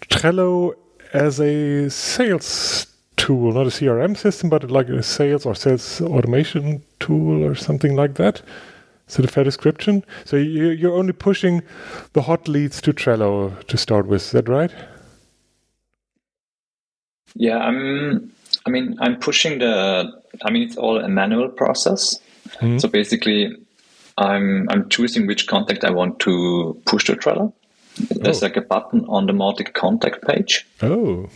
Trello 0.10 0.76
as 1.14 1.40
a 1.40 1.90
sales 1.90 2.88
tool, 3.16 3.54
not 3.54 3.68
a 3.68 3.70
CRM 3.70 4.16
system, 4.16 4.50
but 4.50 4.70
like 4.70 4.90
a 4.90 5.04
sales 5.04 5.46
or 5.46 5.56
sales 5.56 6.02
automation 6.02 6.84
tool 7.00 7.44
or 7.44 7.56
something 7.56 7.96
like 7.96 8.16
that. 8.16 8.42
It 9.10 9.24
a 9.24 9.28
fair 9.28 9.44
description? 9.46 10.04
So 10.26 10.36
you're 10.36 10.94
only 10.94 11.14
pushing 11.14 11.64
the 12.14 12.24
hot 12.24 12.48
leads 12.48 12.82
to 12.82 12.92
Trello 12.92 13.66
to 13.68 13.78
start 13.78 14.06
with. 14.08 14.22
Is 14.22 14.32
that 14.32 14.50
right? 14.50 14.72
Yeah, 17.36 17.58
I'm. 17.60 18.34
I 18.66 18.70
mean, 18.70 18.98
I'm 19.00 19.18
pushing 19.18 19.60
the. 19.60 20.12
I 20.44 20.52
mean, 20.52 20.64
it's 20.64 20.76
all 20.76 21.00
a 21.00 21.08
manual 21.08 21.48
process. 21.48 22.20
Mm-hmm. 22.60 22.80
So 22.80 22.90
basically, 22.90 23.56
I'm 24.18 24.70
I'm 24.70 24.90
choosing 24.90 25.26
which 25.26 25.48
contact 25.48 25.86
I 25.86 25.92
want 25.92 26.20
to 26.20 26.80
push 26.86 27.06
to 27.06 27.16
Trello. 27.16 27.54
There's 27.98 28.44
oh. 28.44 28.46
like 28.46 28.58
a 28.58 28.62
button 28.62 29.06
on 29.08 29.26
the 29.26 29.34
Mautic 29.34 29.74
contact 29.74 30.26
page. 30.26 30.66
Oh. 30.82 31.30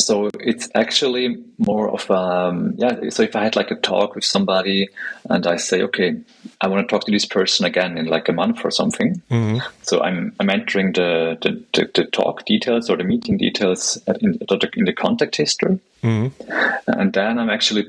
So 0.00 0.30
it's 0.38 0.70
actually 0.76 1.44
more 1.58 1.90
of 1.90 2.08
um 2.10 2.74
yeah. 2.76 3.10
So 3.10 3.24
if 3.24 3.34
I 3.34 3.42
had 3.42 3.56
like 3.56 3.70
a 3.72 3.74
talk 3.74 4.14
with 4.14 4.24
somebody 4.24 4.88
and 5.28 5.46
I 5.46 5.56
say, 5.56 5.82
okay, 5.82 6.20
I 6.60 6.68
want 6.68 6.88
to 6.88 6.92
talk 6.92 7.04
to 7.04 7.10
this 7.10 7.24
person 7.24 7.66
again 7.66 7.98
in 7.98 8.06
like 8.06 8.28
a 8.28 8.32
month 8.32 8.64
or 8.64 8.70
something. 8.70 9.20
Mm-hmm. 9.30 9.58
So 9.82 10.00
I'm 10.00 10.34
I'm 10.38 10.50
entering 10.50 10.92
the, 10.92 11.36
the, 11.40 11.62
the, 11.74 11.90
the, 11.94 12.04
talk 12.04 12.44
details 12.46 12.88
or 12.88 12.96
the 12.96 13.04
meeting 13.04 13.38
details 13.38 13.98
in, 14.20 14.38
in 14.40 14.84
the 14.84 14.94
contact 14.96 15.36
history, 15.36 15.80
mm-hmm. 16.02 16.42
and 16.86 17.12
then 17.12 17.38
I'm 17.38 17.50
actually 17.50 17.88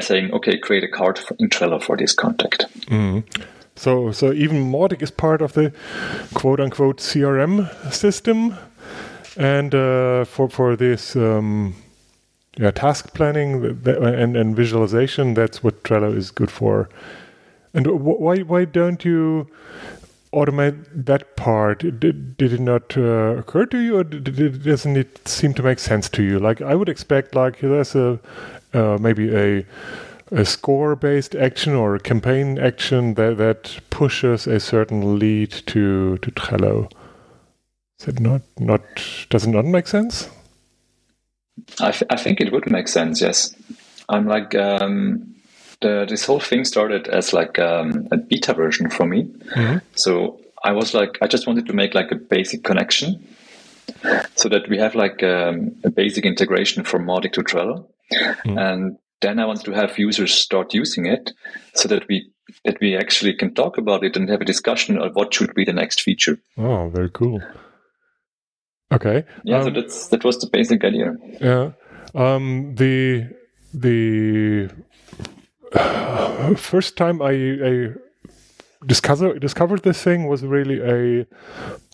saying, 0.00 0.32
okay, 0.32 0.56
create 0.58 0.84
a 0.84 0.88
card 0.88 1.20
in 1.38 1.50
Trello 1.50 1.82
for 1.82 1.96
this 1.96 2.14
contact. 2.14 2.66
Mm-hmm. 2.86 3.42
So, 3.74 4.12
so 4.12 4.32
even 4.32 4.70
Mautic 4.70 5.02
is 5.02 5.10
part 5.10 5.40
of 5.40 5.54
the 5.54 5.72
quote 6.34 6.60
unquote 6.60 6.98
CRM 6.98 7.92
system, 7.92 8.56
and 9.36 9.74
uh, 9.74 10.24
for 10.24 10.48
for 10.48 10.76
this 10.76 11.16
um, 11.16 11.74
yeah, 12.58 12.70
task 12.70 13.14
planning 13.14 13.64
and 13.86 14.36
and 14.36 14.54
visualization, 14.54 15.34
that's 15.34 15.64
what 15.64 15.82
Trello 15.84 16.14
is 16.14 16.30
good 16.30 16.50
for. 16.50 16.88
And 17.72 17.86
why 17.86 18.38
why 18.40 18.66
don't 18.66 19.04
you 19.04 19.48
automate 20.32 20.86
that 20.94 21.36
part? 21.36 21.78
Did, 22.00 22.36
did 22.36 22.52
it 22.52 22.60
not 22.60 22.96
uh, 22.96 23.36
occur 23.38 23.66
to 23.66 23.78
you, 23.78 23.98
or 23.98 24.04
did 24.04 24.38
it, 24.38 24.62
doesn't 24.62 24.96
it 24.96 25.26
seem 25.28 25.54
to 25.54 25.62
make 25.62 25.78
sense 25.78 26.08
to 26.10 26.22
you? 26.22 26.38
Like 26.38 26.60
I 26.60 26.74
would 26.74 26.88
expect, 26.88 27.34
like 27.34 27.60
there's 27.60 27.94
a 27.94 28.18
uh, 28.74 28.98
maybe 29.00 29.34
a 29.34 29.66
a 30.32 30.44
score 30.44 30.96
based 30.96 31.34
action 31.34 31.74
or 31.74 31.94
a 31.94 32.00
campaign 32.00 32.58
action 32.58 33.14
that, 33.14 33.36
that 33.36 33.80
pushes 33.90 34.46
a 34.46 34.58
certain 34.58 35.18
lead 35.18 35.50
to, 35.50 36.18
to 36.18 36.30
Trello. 36.30 36.90
Is 38.00 38.08
it 38.08 38.20
not, 38.20 38.42
not, 38.58 38.82
does 39.28 39.46
it 39.46 39.50
not 39.50 39.64
make 39.64 39.86
sense? 39.86 40.28
I, 41.78 41.94
I 42.10 42.16
think 42.16 42.40
it 42.40 42.52
would 42.52 42.70
make 42.70 42.88
sense, 42.88 43.20
yes. 43.20 43.54
I'm 44.08 44.26
like, 44.26 44.54
um, 44.54 45.34
the, 45.80 46.06
this 46.08 46.24
whole 46.24 46.40
thing 46.40 46.64
started 46.64 47.08
as 47.08 47.32
like 47.32 47.58
um, 47.58 48.08
a 48.10 48.16
beta 48.16 48.54
version 48.54 48.88
for 48.88 49.06
me. 49.06 49.24
Mm-hmm. 49.54 49.78
So 49.94 50.40
I 50.64 50.72
was 50.72 50.94
like, 50.94 51.18
I 51.20 51.26
just 51.26 51.46
wanted 51.46 51.66
to 51.66 51.72
make 51.72 51.94
like 51.94 52.10
a 52.10 52.16
basic 52.16 52.64
connection 52.64 53.26
so 54.34 54.48
that 54.48 54.68
we 54.68 54.78
have 54.78 54.94
like 54.94 55.22
um, 55.22 55.76
a 55.84 55.90
basic 55.90 56.24
integration 56.24 56.84
from 56.84 57.04
Mautic 57.04 57.32
to 57.34 57.42
Trello. 57.42 57.86
Mm-hmm. 58.12 58.58
And 58.58 58.98
then 59.22 59.38
I 59.38 59.46
want 59.46 59.64
to 59.64 59.72
have 59.72 59.98
users 59.98 60.34
start 60.34 60.74
using 60.74 61.06
it 61.06 61.32
so 61.74 61.88
that 61.88 62.06
we 62.08 62.30
that 62.64 62.78
we 62.80 62.96
actually 62.96 63.34
can 63.34 63.54
talk 63.54 63.78
about 63.78 64.04
it 64.04 64.16
and 64.16 64.28
have 64.28 64.40
a 64.40 64.44
discussion 64.44 64.98
of 64.98 65.14
what 65.14 65.32
should 65.32 65.54
be 65.54 65.64
the 65.64 65.72
next 65.72 66.02
feature. 66.02 66.38
Oh, 66.58 66.90
very 66.90 67.10
cool. 67.10 67.40
Okay. 68.92 69.24
Yeah, 69.44 69.58
um, 69.58 69.64
so 69.64 69.70
that's 69.70 70.08
that 70.08 70.24
was 70.24 70.38
the 70.38 70.48
basic 70.52 70.84
idea. 70.84 71.14
Yeah. 71.40 71.72
Um, 72.14 72.74
the 72.74 73.28
the 73.72 74.70
uh, 75.72 76.54
first 76.56 76.96
time 76.96 77.22
I, 77.22 77.30
I 77.30 77.88
discover, 78.86 79.38
discovered 79.38 79.82
this 79.82 80.02
thing 80.02 80.28
was 80.28 80.44
really 80.44 80.80
a 80.80 81.26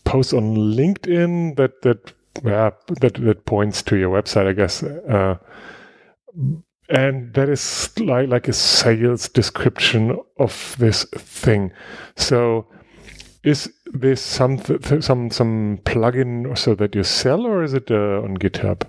post 0.04 0.34
on 0.34 0.56
LinkedIn 0.56 1.56
that 1.56 1.82
that 1.82 2.12
yeah, 2.44 2.70
that 3.00 3.14
that 3.14 3.44
points 3.44 3.82
to 3.82 3.96
your 3.96 4.10
website, 4.10 4.46
I 4.46 4.52
guess. 4.52 4.82
Uh, 4.82 5.36
and 6.88 7.34
that 7.34 7.48
is 7.48 7.90
like 7.98 8.28
like 8.28 8.48
a 8.48 8.52
sales 8.52 9.28
description 9.28 10.18
of 10.38 10.76
this 10.78 11.04
thing 11.14 11.70
so 12.16 12.66
is 13.44 13.72
this 13.86 14.20
some 14.20 14.58
th- 14.58 15.02
some 15.02 15.30
some 15.30 15.78
plugin 15.84 16.56
so 16.56 16.74
that 16.74 16.94
you 16.94 17.02
sell, 17.02 17.46
or 17.46 17.62
is 17.62 17.74
it 17.74 17.90
uh, 17.90 18.22
on 18.22 18.36
GitHub? 18.36 18.82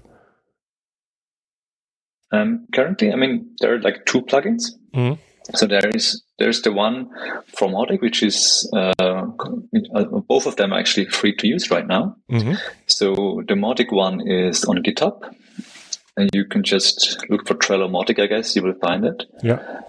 Um, 2.32 2.68
currently, 2.74 3.12
I 3.12 3.16
mean, 3.16 3.56
there 3.60 3.76
are 3.76 3.82
like 3.82 4.06
two 4.06 4.22
plugins. 4.22 4.72
Mhm. 4.94 5.18
So 5.56 5.66
there 5.66 5.90
is 5.96 6.24
there's 6.38 6.62
the 6.62 6.72
one 6.72 7.10
from 7.58 7.72
Mautic, 7.72 8.02
which 8.02 8.22
is 8.22 8.70
uh, 8.76 8.94
uh, 9.00 10.04
both 10.28 10.46
of 10.46 10.56
them 10.58 10.74
are 10.74 10.80
actually 10.80 11.08
free 11.08 11.36
to 11.38 11.48
use 11.48 11.72
right 11.72 11.88
now. 11.88 12.16
Mm-hmm. 12.32 12.54
So 12.86 13.42
the 13.48 13.56
Mautic 13.56 13.92
one 13.92 14.22
is 14.28 14.64
on 14.66 14.84
GitHub, 14.84 15.34
and 16.20 16.30
you 16.34 16.46
can 16.46 16.64
just 16.64 17.18
look 17.30 17.48
for 17.48 17.56
Trello 17.56 17.90
Mautic. 17.90 18.20
I 18.22 18.28
guess 18.28 18.56
you 18.56 18.64
will 18.64 18.74
find 18.76 19.06
it, 19.06 19.24
Yeah. 19.44 19.82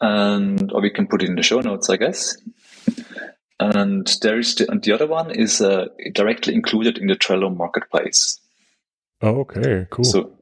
and 0.00 0.72
or 0.72 0.80
we 0.80 0.90
can 0.90 1.06
put 1.06 1.22
it 1.22 1.28
in 1.28 1.36
the 1.36 1.42
show 1.42 1.60
notes, 1.60 1.88
I 1.90 1.96
guess. 1.96 2.36
And 3.60 4.06
there 4.22 4.38
is 4.38 4.56
the, 4.56 4.68
and 4.70 4.82
the 4.82 4.92
other 4.92 5.06
one 5.06 5.30
is 5.30 5.60
uh, 5.60 5.86
directly 6.14 6.54
included 6.54 6.98
in 6.98 7.06
the 7.06 7.14
Trello 7.14 7.54
marketplace. 7.56 8.40
Oh, 9.20 9.40
okay. 9.42 9.86
Cool. 9.90 10.04
So, 10.04 10.32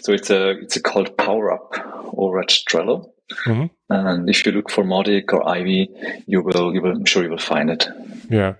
so 0.00 0.12
it's 0.12 0.30
a 0.30 0.50
it's 0.50 0.76
a 0.76 0.80
called 0.82 1.16
Power 1.16 1.52
Up 1.52 1.74
over 2.16 2.38
at 2.38 2.48
Trello. 2.48 3.10
Mhm. 3.46 3.70
And 3.90 4.30
if 4.30 4.46
you 4.46 4.52
look 4.52 4.70
for 4.70 4.84
Mautic 4.84 5.32
or 5.32 5.42
Aivie, 5.42 5.88
you 6.26 6.40
will 6.42 6.72
you 6.72 6.80
will 6.80 6.92
I'm 6.92 7.04
sure 7.04 7.24
you 7.24 7.30
will 7.30 7.38
find 7.38 7.68
it. 7.68 7.88
Yeah. 8.30 8.54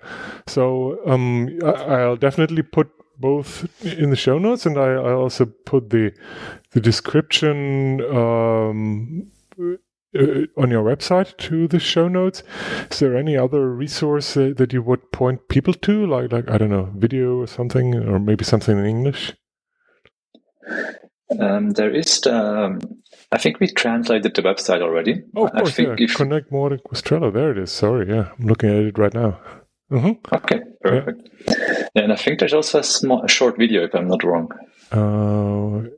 So 0.48 0.98
um, 1.06 1.58
I'll 1.64 2.16
definitely 2.16 2.62
put 2.62 2.90
both 3.18 3.68
in 3.84 4.10
the 4.10 4.16
show 4.16 4.38
notes, 4.38 4.66
and 4.66 4.78
I, 4.78 4.92
I 4.92 5.12
also 5.12 5.46
put 5.46 5.90
the 5.90 6.12
the 6.72 6.80
description 6.80 8.00
um, 8.14 9.30
uh, 9.58 10.46
on 10.56 10.70
your 10.70 10.84
website 10.84 11.36
to 11.38 11.68
the 11.68 11.78
show 11.78 12.08
notes. 12.08 12.42
Is 12.90 12.98
there 12.98 13.16
any 13.16 13.36
other 13.36 13.68
resource 13.70 14.36
uh, 14.36 14.52
that 14.56 14.72
you 14.72 14.82
would 14.82 15.12
point 15.12 15.48
people 15.48 15.74
to, 15.74 16.06
like 16.06 16.32
like 16.32 16.50
I 16.50 16.58
don't 16.58 16.70
know, 16.70 16.92
video 16.96 17.40
or 17.40 17.46
something, 17.46 17.94
or 17.94 18.18
maybe 18.18 18.44
something 18.44 18.78
in 18.78 18.86
English? 18.86 19.34
Um, 21.38 21.70
there 21.70 21.94
is 21.94 22.20
the, 22.22 22.34
um, 22.34 22.80
I 23.32 23.38
think 23.38 23.60
we 23.60 23.66
translated 23.68 24.34
the 24.34 24.42
website 24.42 24.80
already. 24.80 25.22
Oh, 25.36 25.46
of 25.46 25.54
I 25.54 25.60
course, 25.60 25.74
think 25.74 25.88
yeah. 25.98 26.04
if 26.04 26.14
Connect 26.14 26.50
more 26.50 26.70
with 26.70 27.04
Trello. 27.04 27.32
There 27.32 27.50
it 27.50 27.58
is. 27.58 27.70
Sorry, 27.70 28.08
yeah, 28.08 28.30
I'm 28.38 28.46
looking 28.46 28.70
at 28.70 28.76
it 28.76 28.98
right 28.98 29.12
now. 29.12 29.38
Hmm 29.90 30.12
okay, 30.32 30.60
perfect. 30.80 31.28
Yeah, 31.94 32.02
and 32.02 32.12
I 32.12 32.16
think 32.16 32.38
there's 32.38 32.54
also 32.54 32.80
a 32.80 32.84
small 32.84 33.24
a 33.24 33.28
short 33.28 33.58
video 33.58 33.84
if 33.84 33.94
I'm 33.94 34.08
not 34.08 34.22
wrong. 34.22 34.50
Uh, 34.92 35.88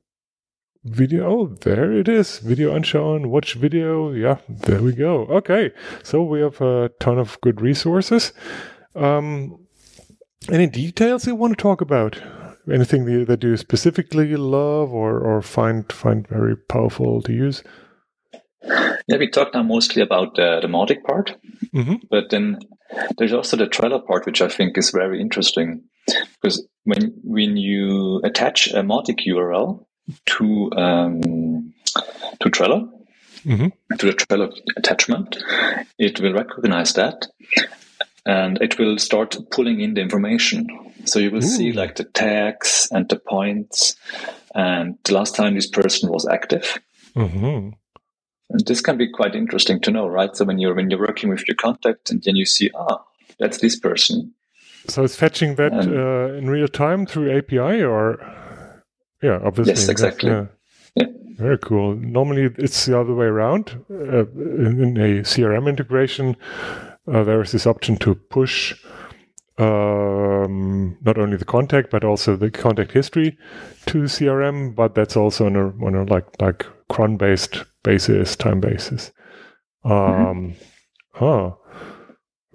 video. 0.85 1.27
Oh, 1.27 1.47
there 1.47 1.93
it 1.93 2.09
is. 2.09 2.39
Video 2.39 2.75
unshown. 2.75 3.31
Watch 3.31 3.55
video. 3.55 4.13
Yeah, 4.13 4.39
there 4.49 4.83
we 4.83 4.93
go. 4.93 5.27
Okay, 5.27 5.73
so 6.03 6.23
we 6.23 6.41
have 6.41 6.61
a 6.61 6.91
ton 7.01 7.19
of 7.19 7.41
good 7.41 7.61
resources. 7.61 8.33
Um, 8.95 9.67
any 10.51 10.67
details 10.67 11.27
you 11.27 11.35
want 11.35 11.59
to 11.59 11.63
talk 11.63 11.81
about? 11.81 12.21
Anything 12.71 13.25
that 13.25 13.43
you, 13.43 13.57
specifically 13.57 14.37
love 14.37 14.93
or, 14.93 15.19
or 15.19 15.43
find 15.43 15.91
find 15.93 16.29
very 16.29 16.57
powerful 16.57 17.23
to 17.23 17.33
use? 17.33 17.63
Yeah, 19.09 19.17
we 19.19 19.29
talked 19.29 19.55
now 19.55 19.63
mostly 19.63 20.03
about 20.03 20.37
the, 20.37 20.61
the 20.61 20.69
Mautic 20.69 21.03
part, 21.03 21.37
hmm 21.73 21.95
but 22.11 22.31
then 22.31 22.59
there's 23.19 23.33
also 23.33 23.57
the 23.57 23.67
Trello 23.67 24.05
part, 24.05 24.27
which 24.27 24.43
I 24.43 24.49
think 24.49 24.77
is 24.79 24.91
very 24.91 25.21
interesting 25.21 25.83
because 26.07 26.67
when 26.85 27.15
when 27.23 27.57
you 27.57 28.21
attach 28.25 28.69
a 28.69 28.83
Mautic 28.83 29.27
URL 29.27 29.85
to 30.27 30.73
um, 30.73 31.73
to 32.41 32.51
Trello, 32.51 32.91
hmm 33.43 33.69
to 33.99 34.07
the 34.07 34.13
Trello 34.13 34.53
attachment, 34.77 35.37
it 35.99 36.21
will 36.21 36.33
recognize 36.33 36.95
that 36.95 37.27
and 38.27 38.61
it 38.61 38.79
will 38.79 38.99
start 38.99 39.37
pulling 39.51 39.81
in 39.81 39.95
the 39.95 40.01
information. 40.01 40.67
So 41.05 41.19
you 41.19 41.31
will 41.31 41.43
see 41.43 41.73
like 41.73 41.97
the 41.97 42.05
tags 42.05 42.89
and 42.91 43.09
the 43.09 43.17
points 43.17 43.97
and 44.55 44.99
the 45.05 45.15
last 45.15 45.35
time 45.35 45.55
this 45.55 45.69
person 45.69 46.11
was 46.11 46.27
active. 46.27 46.79
hmm 47.15 47.71
And 48.51 48.67
this 48.67 48.81
can 48.81 48.97
be 48.97 49.09
quite 49.09 49.35
interesting 49.35 49.81
to 49.81 49.91
know, 49.91 50.09
right? 50.09 50.37
So 50.37 50.45
when 50.45 50.59
you're 50.59 50.75
when 50.75 50.91
you're 50.91 51.01
working 51.01 51.31
with 51.31 51.47
your 51.47 51.55
contact 51.55 52.11
and 52.11 52.23
then 52.25 52.37
you 52.37 52.45
see, 52.45 52.71
ah, 52.75 53.03
that's 53.39 53.59
this 53.59 53.79
person. 53.79 54.35
So 54.89 55.05
it's 55.05 55.17
fetching 55.17 55.55
that 55.57 55.73
Um, 55.73 55.97
uh, 55.97 56.39
in 56.39 56.51
real 56.51 56.69
time 56.69 57.07
through 57.07 57.37
API, 57.37 57.83
or 57.83 58.19
yeah, 59.23 59.39
obviously. 59.45 59.73
Yes, 59.73 59.89
exactly. 59.89 60.31
yeah. 60.31 60.47
Yeah. 60.97 61.07
Very 61.37 61.59
cool. 61.59 61.95
Normally, 61.95 62.51
it's 62.59 62.87
the 62.87 62.99
other 62.99 63.15
way 63.15 63.27
around. 63.27 63.85
Uh, 63.91 64.27
in, 64.27 64.83
in 64.83 64.97
a 64.97 65.23
CRM 65.23 65.69
integration, 65.69 66.37
uh, 67.07 67.23
there 67.23 67.41
is 67.41 67.53
this 67.53 67.67
option 67.67 67.97
to 67.99 68.15
push 68.15 68.75
um, 69.59 70.97
not 71.03 71.19
only 71.19 71.37
the 71.37 71.45
contact 71.45 71.91
but 71.91 72.03
also 72.03 72.35
the 72.35 72.51
contact 72.51 72.93
history 72.93 73.39
to 73.87 74.05
CRM. 74.05 74.75
But 74.75 74.95
that's 74.95 75.17
also 75.17 75.47
on 75.47 75.57
a 75.57 75.69
on 75.85 75.95
a 75.95 76.05
like 76.05 76.27
like 76.41 76.67
cron 76.89 77.17
based 77.17 77.65
basis, 77.83 78.37
time 78.37 78.61
basis. 78.61 79.13
Um, 79.85 80.55
Huh. 81.13 81.53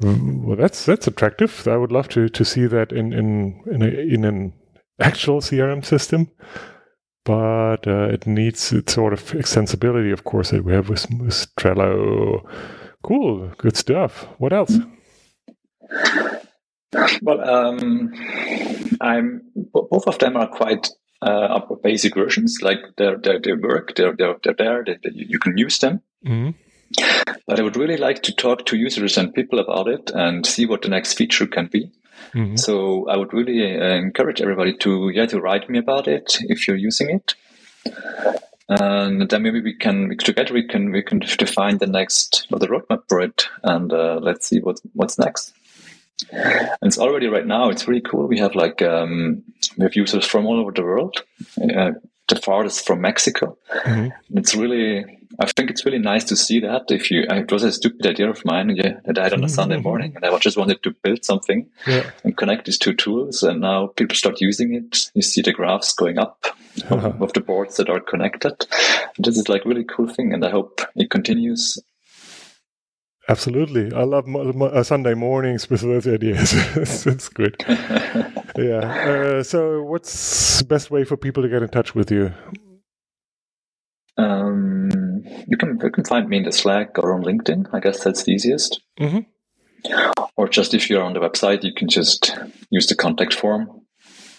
Mm, 0.02 0.44
Well, 0.44 0.56
that's 0.58 0.86
that's 0.86 1.08
attractive. 1.08 1.68
I 1.68 1.78
would 1.78 1.92
love 1.92 2.08
to 2.10 2.30
to 2.30 2.44
see 2.46 2.68
that 2.68 2.92
in 2.92 3.14
in 3.14 3.62
in, 3.72 3.82
a, 3.82 3.88
in 3.88 4.26
an 4.26 4.54
actual 5.00 5.42
CRM 5.42 5.84
system, 5.86 6.32
but 7.24 7.88
uh, 7.88 8.10
it 8.12 8.26
needs 8.28 8.72
its 8.74 8.94
sort 8.94 9.14
of 9.14 9.22
extensibility, 9.32 10.12
of 10.14 10.24
course, 10.24 10.52
that 10.52 10.64
we 10.66 10.74
have 10.74 10.90
with, 10.90 11.08
with 11.20 11.48
Trello. 11.58 12.42
Cool, 13.04 13.52
good 13.58 13.78
stuff. 13.78 14.28
What 14.38 14.52
else? 14.54 14.78
Well, 17.22 17.42
um, 17.50 18.12
I'm 19.02 19.42
both 19.74 20.08
of 20.08 20.18
them 20.20 20.38
are 20.38 20.48
quite 20.48 20.90
uh, 21.26 21.48
are 21.60 21.76
basic 21.84 22.16
versions. 22.16 22.60
Like 22.62 22.80
they're, 22.98 23.18
they're, 23.18 23.40
they 23.42 23.54
work, 23.54 23.96
they're 23.96 24.16
they're, 24.16 24.38
they're 24.44 24.54
there. 24.58 24.84
They, 24.86 24.98
they- 25.04 25.26
you 25.34 25.40
can 25.40 25.58
use 25.58 25.80
them. 25.80 26.02
hmm 26.26 26.52
But 27.48 27.60
I 27.60 27.64
would 27.64 27.78
really 27.78 27.98
like 27.98 28.22
to 28.24 28.34
talk 28.36 28.66
to 28.68 28.78
users 28.78 29.18
and 29.18 29.34
people 29.34 29.60
about 29.60 29.88
it 29.88 30.12
and 30.14 30.46
see 30.46 30.66
what 30.66 30.82
the 30.84 30.90
next 30.90 31.18
feature 31.18 31.48
can 31.48 31.68
be. 31.68 31.92
hmm 32.34 32.56
So 32.56 33.08
I 33.10 33.18
would 33.18 33.34
really 33.34 33.60
uh, 33.80 33.96
encourage 33.96 34.42
everybody 34.42 34.78
to 34.78 35.10
yeah 35.10 35.26
to 35.28 35.42
write 35.42 35.70
me 35.70 35.80
about 35.80 36.08
it 36.08 36.38
if 36.50 36.68
you're 36.68 36.78
using 36.90 37.10
it, 37.18 37.36
and 38.70 39.30
then 39.30 39.42
maybe 39.44 39.62
we 39.62 39.74
can 39.74 40.18
together 40.18 40.54
we 40.54 40.64
can 40.68 40.92
we 40.92 41.02
can 41.04 41.20
define 41.20 41.78
the 41.78 41.88
next 41.88 42.48
or 42.52 42.60
the 42.60 42.68
roadmap 42.68 43.04
for 43.10 43.22
it, 43.22 43.48
and 43.64 43.92
uh, 43.94 44.20
let's 44.22 44.48
see 44.48 44.60
what 44.60 44.80
what's 44.94 45.18
next. 45.20 45.54
And 46.32 46.78
it's 46.82 46.98
already 46.98 47.28
right 47.28 47.46
now. 47.46 47.70
It's 47.70 47.88
really 47.88 48.02
cool. 48.02 48.28
We 48.28 48.40
have 48.40 48.56
like 48.56 48.82
um, 48.82 49.44
we 49.78 49.84
have 49.84 49.96
users 49.96 50.26
from 50.26 50.46
all 50.46 50.60
over 50.60 50.72
the 50.72 50.84
world. 50.84 51.24
Uh, 51.62 51.92
the 52.28 52.36
farthest 52.38 52.88
from 52.88 53.02
Mexico. 53.02 53.56
hmm 53.70 54.08
It's 54.34 54.56
really, 54.56 55.06
I 55.40 55.46
think 55.46 55.70
it's 55.70 55.86
really 55.86 56.00
nice 56.00 56.24
to 56.26 56.36
see 56.36 56.60
that. 56.62 56.90
If 56.90 57.12
you, 57.12 57.22
it 57.30 57.52
was 57.52 57.62
a 57.64 57.72
stupid 57.72 58.04
idea 58.08 58.28
of 58.32 58.44
mine 58.44 58.76
yeah, 58.76 59.00
that 59.06 59.20
I 59.20 59.24
had 59.26 59.34
on 59.34 59.44
a 59.44 59.50
Sunday 59.50 59.78
morning, 59.78 60.14
and 60.16 60.26
I 60.26 60.36
just 60.40 60.58
wanted 60.58 60.82
to 60.84 60.92
build 61.04 61.24
something 61.24 61.70
Yeah. 61.86 62.10
and 62.24 62.36
connect 62.36 62.66
these 62.66 62.80
two 62.80 62.94
tools. 62.96 63.44
And 63.44 63.62
now 63.62 63.88
people 63.88 64.16
start 64.16 64.42
using 64.42 64.74
it. 64.74 65.12
You 65.14 65.22
see 65.22 65.44
the 65.44 65.54
graphs 65.54 65.94
going 65.94 66.18
up 66.18 66.46
of, 66.90 67.22
of 67.22 67.34
the 67.34 67.42
boards 67.42 67.78
that 67.78 67.90
are 67.90 68.00
connected. 68.00 68.66
This 69.20 69.38
is 69.38 69.48
like 69.48 69.64
really 69.66 69.84
cool 69.86 70.08
thing, 70.08 70.34
and 70.34 70.44
I 70.44 70.50
hope 70.50 70.82
it 70.96 71.12
continues. 71.12 71.78
Absolutely. 73.28 73.92
I 73.94 74.04
love 74.04 74.28
mo- 74.28 74.54
mo- 74.54 74.68
uh, 74.68 74.84
Sunday 74.84 75.16
mornings 75.16 75.70
with 75.70 75.82
those 75.82 76.08
ideas. 76.08 76.54
it's, 76.76 77.08
it's 77.08 77.28
good. 77.30 77.56
yeah. 78.58 78.80
Uh, 79.40 79.44
so, 79.44 79.82
what's 79.84 80.60
the 80.60 80.66
best 80.66 80.92
way 80.92 81.04
for 81.04 81.18
people 81.18 81.42
to 81.42 81.50
get 81.50 81.64
in 81.64 81.70
touch 81.70 81.96
with 81.96 82.12
you? 82.12 82.34
Um, 84.18 85.24
you 85.48 85.58
can 85.58 85.80
you 85.82 85.90
can 85.90 86.06
find 86.06 86.30
me 86.30 86.38
in 86.38 86.44
the 86.44 86.52
Slack 86.52 86.98
or 87.00 87.14
on 87.14 87.24
LinkedIn. 87.24 87.68
I 87.74 87.80
guess 87.80 88.04
that's 88.04 88.24
the 88.24 88.32
easiest. 88.32 88.80
hmm 88.98 89.20
Or 90.38 90.48
just 90.48 90.74
if 90.74 90.90
you're 90.90 91.04
on 91.04 91.14
the 91.14 91.20
website, 91.20 91.64
you 91.64 91.74
can 91.74 91.90
just 91.90 92.38
use 92.70 92.88
the 92.88 92.96
contact 92.96 93.34
form. 93.34 93.82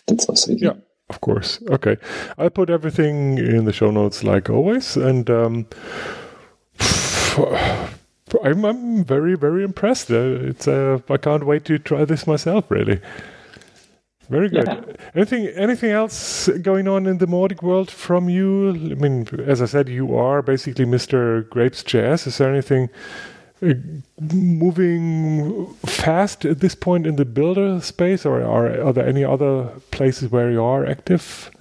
That's 0.07 0.27
also 0.27 0.53
easy. 0.53 0.67
Yeah. 0.67 0.75
Of 1.09 1.21
course. 1.21 1.61
Okay. 1.71 1.97
I'll 2.39 2.51
put 2.51 2.71
everything 2.71 3.39
in 3.39 3.65
the 3.65 3.73
show 3.73 3.91
notes 3.91 4.25
like 4.25 4.49
always. 4.51 4.97
And 4.97 5.29
um, 5.31 5.67
I'm, 8.43 8.65
I'm 8.65 9.05
very, 9.05 9.37
very 9.37 9.63
impressed. 9.63 10.11
Uh, 10.11 10.49
it's 10.51 10.67
uh, 10.67 10.99
I 11.09 11.17
can't 11.17 11.47
wait 11.47 11.65
to 11.67 11.79
try 11.79 12.05
this 12.05 12.27
myself, 12.27 12.71
really. 12.71 13.01
Very 14.29 14.49
good. 14.49 14.67
Yeah. 14.67 14.83
Anything 15.15 15.47
anything 15.49 15.91
else 15.91 16.49
going 16.63 16.89
on 16.89 17.07
in 17.07 17.19
the 17.19 17.27
Mautic 17.27 17.63
world 17.63 17.91
from 17.91 18.29
you? 18.29 18.71
I 18.71 18.95
mean, 18.95 19.29
as 19.47 19.63
I 19.63 19.67
said, 19.67 19.89
you 19.89 20.17
are 20.17 20.43
basically 20.43 20.85
Mr. 20.85 21.49
GrapesJS. 21.49 22.27
Is 22.27 22.39
there 22.39 22.53
anything 22.53 22.89
uh, 23.63 23.75
moving 24.21 25.73
fast 25.87 26.45
at 26.45 26.59
this 26.59 26.75
point 26.75 27.07
in 27.07 27.15
the 27.15 27.25
builder 27.25 27.81
space, 27.81 28.27
or 28.27 28.43
are, 28.43 28.81
are 28.83 28.93
there 28.93 29.07
any 29.07 29.25
other 29.25 29.71
places 29.93 30.33
where 30.33 30.51
you 30.51 30.63
are 30.63 30.85
active? 30.85 31.53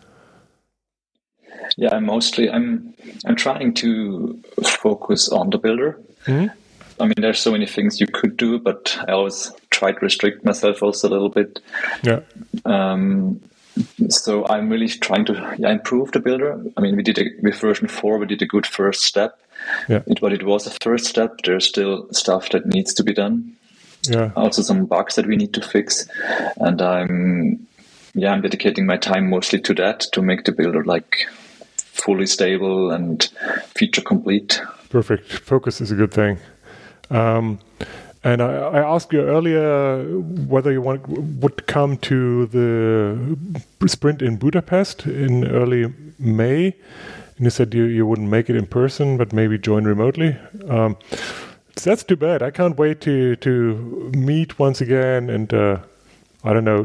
Yeah, 1.78 1.95
I'm 1.95 2.06
mostly 2.06 2.49
I'm 2.49 2.95
I'm 3.25 3.36
trying 3.36 3.75
to 3.75 4.41
focus 4.63 5.30
on 5.30 5.51
the 5.51 5.60
builder. 5.60 5.99
Mhm. 6.25 6.51
I 6.99 7.03
mean, 7.03 7.15
there's 7.17 7.39
so 7.39 7.51
many 7.51 7.65
things 7.65 7.99
you 7.99 8.07
could 8.07 8.38
do, 8.38 8.57
but 8.57 8.97
I 9.07 9.11
always 9.11 9.51
try 9.69 9.91
to 9.91 9.99
restrict 9.99 10.45
myself 10.45 10.81
also 10.81 11.09
a 11.09 11.11
little 11.11 11.29
bit. 11.29 11.59
Yeah. 12.03 12.21
Um, 12.63 13.41
so 14.09 14.47
I'm 14.47 14.69
really 14.69 14.88
trying 14.88 15.25
to 15.25 15.55
yeah, 15.57 15.71
improve 15.71 16.13
the 16.13 16.21
builder. 16.21 16.61
I 16.77 16.81
mean, 16.81 16.95
we 16.95 17.03
did 17.03 17.19
a, 17.19 17.25
with 17.41 17.59
version 17.59 17.89
four, 17.89 18.17
we 18.17 18.25
did 18.25 18.41
a 18.41 18.45
good 18.45 18.65
first 18.65 19.01
step. 19.03 19.38
Yeah. 19.89 20.03
It, 20.07 20.19
but 20.21 20.31
it 20.31 20.45
was 20.45 20.67
a 20.67 20.71
first 20.81 21.05
step. 21.05 21.41
There's 21.43 21.65
still 21.65 22.07
stuff 22.13 22.49
that 22.49 22.65
needs 22.65 22.93
to 22.93 23.03
be 23.03 23.13
done. 23.13 23.55
Yeah. 24.07 24.31
Also, 24.35 24.61
some 24.61 24.85
bugs 24.85 25.15
that 25.15 25.25
we 25.25 25.35
need 25.35 25.53
to 25.55 25.61
fix, 25.61 26.07
and 26.57 26.81
I'm 26.81 27.67
yeah, 28.13 28.31
I'm 28.31 28.41
dedicating 28.41 28.85
my 28.85 28.97
time 28.97 29.29
mostly 29.29 29.59
to 29.61 29.73
that 29.75 30.01
to 30.13 30.21
make 30.21 30.45
the 30.45 30.51
builder 30.51 30.85
like 30.85 31.27
fully 31.77 32.27
stable 32.27 32.91
and 32.91 33.23
feature 33.75 34.01
complete. 34.01 34.61
Perfect. 34.95 35.29
Focus 35.29 35.81
is 35.81 35.91
a 35.91 35.95
good 35.95 36.13
thing. 36.13 36.38
Um, 37.10 37.60
and 38.23 38.41
I, 38.41 38.53
I, 38.77 38.95
asked 38.95 39.12
you 39.12 39.19
earlier 39.19 40.05
whether 40.47 40.71
you 40.71 40.79
want 40.79 41.05
would 41.10 41.67
come 41.67 41.97
to 41.97 42.45
the 42.45 43.38
sprint 43.89 44.21
in 44.21 44.38
Budapest 44.38 45.05
in 45.05 45.45
early 45.47 45.93
May, 46.17 46.67
and 47.36 47.43
you 47.43 47.49
said 47.49 47.73
you, 47.73 47.84
you 47.84 48.08
wouldn't 48.08 48.29
make 48.29 48.49
it 48.49 48.55
in 48.55 48.67
person, 48.67 49.17
but 49.17 49.34
maybe 49.34 49.58
join 49.58 49.84
remotely. 49.84 50.38
Um, 50.69 50.95
that's 51.84 52.05
too 52.05 52.15
bad. 52.15 52.41
I 52.41 52.51
can't 52.51 52.77
wait 52.77 53.01
to 53.01 53.36
to 53.36 54.12
meet 54.15 54.58
once 54.58 54.79
again 54.79 55.29
and. 55.29 55.53
Uh, 55.53 55.79
I 56.45 56.53
don't 56.53 56.63
know, 56.63 56.84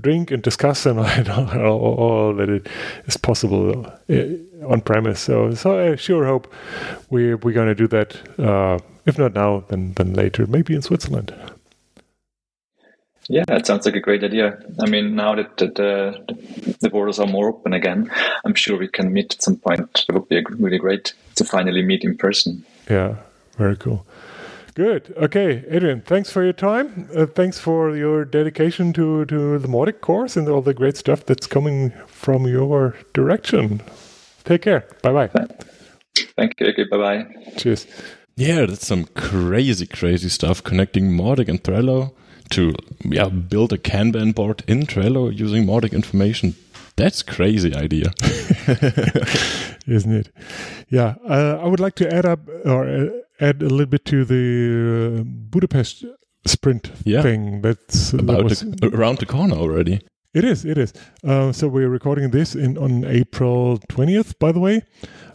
drink 0.00 0.30
and 0.30 0.42
discuss 0.42 0.86
and 0.86 0.98
all, 1.28 1.78
all 1.78 2.34
that 2.34 2.48
it 2.48 2.66
is 3.06 3.16
possible 3.16 3.86
uh, 4.08 4.66
on 4.66 4.80
premise. 4.80 5.20
So, 5.20 5.54
so 5.54 5.92
I 5.92 5.96
sure 5.96 6.24
hope 6.24 6.52
we 7.10 7.34
we're 7.34 7.52
going 7.52 7.68
to 7.68 7.74
do 7.74 7.86
that. 7.88 8.16
Uh, 8.38 8.78
if 9.06 9.18
not 9.18 9.34
now, 9.34 9.64
then 9.68 9.92
then 9.94 10.14
later, 10.14 10.46
maybe 10.46 10.74
in 10.74 10.82
Switzerland. 10.82 11.34
Yeah, 13.28 13.44
it 13.48 13.64
sounds 13.64 13.86
like 13.86 13.94
a 13.94 14.00
great 14.00 14.24
idea. 14.24 14.58
I 14.80 14.90
mean, 14.90 15.14
now 15.14 15.36
that 15.36 15.56
the, 15.56 15.66
the, 15.68 16.76
the 16.80 16.90
borders 16.90 17.20
are 17.20 17.28
more 17.28 17.50
open 17.50 17.72
again, 17.72 18.10
I'm 18.44 18.54
sure 18.54 18.76
we 18.76 18.88
can 18.88 19.12
meet 19.12 19.34
at 19.34 19.42
some 19.42 19.56
point. 19.56 20.04
It 20.08 20.12
would 20.12 20.28
be 20.28 20.44
really 20.58 20.78
great 20.78 21.14
to 21.36 21.44
finally 21.44 21.82
meet 21.82 22.02
in 22.02 22.16
person. 22.16 22.64
Yeah, 22.90 23.16
very 23.56 23.76
cool. 23.76 24.04
Good. 24.80 25.12
Okay, 25.14 25.62
Adrian, 25.68 26.00
thanks 26.00 26.32
for 26.32 26.42
your 26.42 26.54
time. 26.54 27.06
Uh, 27.14 27.26
thanks 27.26 27.58
for 27.58 27.94
your 27.94 28.24
dedication 28.24 28.94
to, 28.94 29.26
to 29.26 29.58
the 29.58 29.68
Mautic 29.68 30.00
course 30.00 30.38
and 30.38 30.48
all 30.48 30.62
the 30.62 30.72
great 30.72 30.96
stuff 30.96 31.26
that's 31.26 31.46
coming 31.46 31.90
from 32.06 32.46
your 32.46 32.96
direction. 33.12 33.82
Take 34.44 34.62
care. 34.62 34.86
Bye 35.02 35.12
bye. 35.12 35.46
Thank 36.34 36.58
you. 36.58 36.68
Okay, 36.68 36.84
bye 36.84 36.96
bye. 36.96 37.26
Cheers. 37.58 37.86
Yeah, 38.36 38.64
that's 38.64 38.86
some 38.86 39.04
crazy, 39.04 39.86
crazy 39.86 40.30
stuff 40.30 40.64
connecting 40.64 41.10
Mautic 41.10 41.50
and 41.50 41.62
Trello 41.62 42.14
to 42.48 42.74
yeah 43.04 43.28
build 43.28 43.74
a 43.74 43.78
Kanban 43.78 44.34
board 44.34 44.64
in 44.66 44.86
Trello 44.86 45.30
using 45.30 45.66
Mautic 45.66 45.92
information. 45.92 46.54
That's 46.96 47.22
crazy 47.22 47.74
idea, 47.74 48.12
isn't 49.86 50.14
it? 50.14 50.32
Yeah, 50.88 51.16
uh, 51.28 51.58
I 51.62 51.66
would 51.66 51.80
like 51.80 51.96
to 51.96 52.10
add 52.10 52.24
up 52.24 52.40
or 52.64 52.88
uh, 52.88 53.08
add 53.40 53.62
a 53.62 53.68
little 53.68 53.86
bit 53.86 54.04
to 54.06 54.24
the 54.24 55.20
uh, 55.20 55.24
Budapest 55.24 56.04
sprint 56.46 56.92
yeah. 57.04 57.22
thing. 57.22 57.62
That's 57.62 58.12
about 58.12 58.38
that 58.38 58.44
was, 58.44 58.60
the, 58.60 58.90
around 58.94 59.18
the 59.18 59.26
corner 59.26 59.56
already. 59.56 60.00
It 60.32 60.44
is. 60.44 60.64
It 60.64 60.78
is. 60.78 60.92
Uh, 61.24 61.52
so 61.52 61.66
we're 61.68 61.88
recording 61.88 62.30
this 62.30 62.54
in 62.54 62.78
on 62.78 63.04
April 63.04 63.78
twentieth. 63.88 64.38
By 64.38 64.52
the 64.52 64.60
way, 64.60 64.82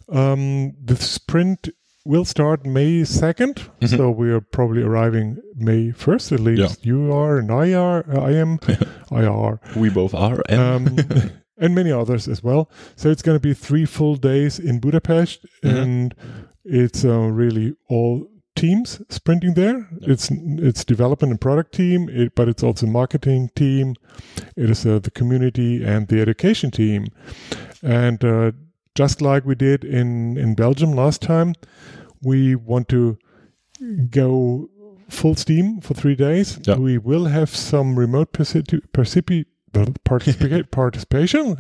um, 0.10 0.74
the 0.84 0.96
sprint 0.96 1.70
will 2.06 2.24
start 2.24 2.66
May 2.66 3.02
2nd. 3.02 3.56
Mm-hmm. 3.56 3.88
So 3.88 4.12
we 4.12 4.32
are 4.32 4.40
probably 4.40 4.84
arriving 4.84 5.42
May 5.56 5.88
1st, 5.88 6.32
at 6.34 6.40
least. 6.40 6.86
Yeah. 6.86 6.94
You 6.94 7.12
are, 7.12 7.38
and 7.38 7.52
I 7.52 7.74
are, 7.74 8.06
I 8.18 8.34
am, 8.34 8.60
I 9.12 9.26
are. 9.26 9.60
We 9.76 9.90
both 9.90 10.14
are. 10.14 10.42
And, 10.48 11.00
um, 11.00 11.32
and 11.58 11.74
many 11.76 11.92
others 11.92 12.28
as 12.28 12.44
well. 12.44 12.70
So 12.96 13.10
it's 13.10 13.22
going 13.22 13.36
to 13.36 13.40
be 13.40 13.54
three 13.54 13.86
full 13.86 14.16
days 14.16 14.60
in 14.60 14.80
Budapest, 14.80 15.46
mm-hmm. 15.64 15.78
and 15.78 16.16
it's 16.64 17.06
uh, 17.06 17.20
really 17.20 17.76
all 17.90 18.28
teams 18.56 19.02
sprinting 19.10 19.54
there. 19.54 19.88
It's 20.02 20.30
it's 20.32 20.86
development 20.86 21.32
and 21.32 21.42
product 21.42 21.74
team, 21.74 22.10
it, 22.10 22.36
but 22.36 22.48
it's 22.48 22.64
also 22.64 22.88
marketing 22.88 23.52
team. 23.56 23.96
It 24.56 24.70
is 24.70 24.86
uh, 24.86 25.00
the 25.00 25.12
community 25.12 25.84
and 25.84 26.08
the 26.08 26.22
education 26.22 26.72
team, 26.72 27.08
and 27.84 28.24
uh, 28.24 28.52
just 28.96 29.22
like 29.22 29.46
we 29.46 29.56
did 29.56 29.84
in, 29.84 30.38
in 30.38 30.56
Belgium 30.56 30.94
last 30.94 31.22
time, 31.22 31.54
we 32.24 32.56
want 32.56 32.88
to 32.90 33.18
go 34.10 34.70
full 35.10 35.36
steam 35.36 35.82
for 35.82 35.94
three 35.94 36.16
days. 36.16 36.58
We 36.78 36.98
will 36.98 37.26
have 37.26 37.50
some 37.50 38.00
remote 38.00 38.32
participation. 40.72 41.58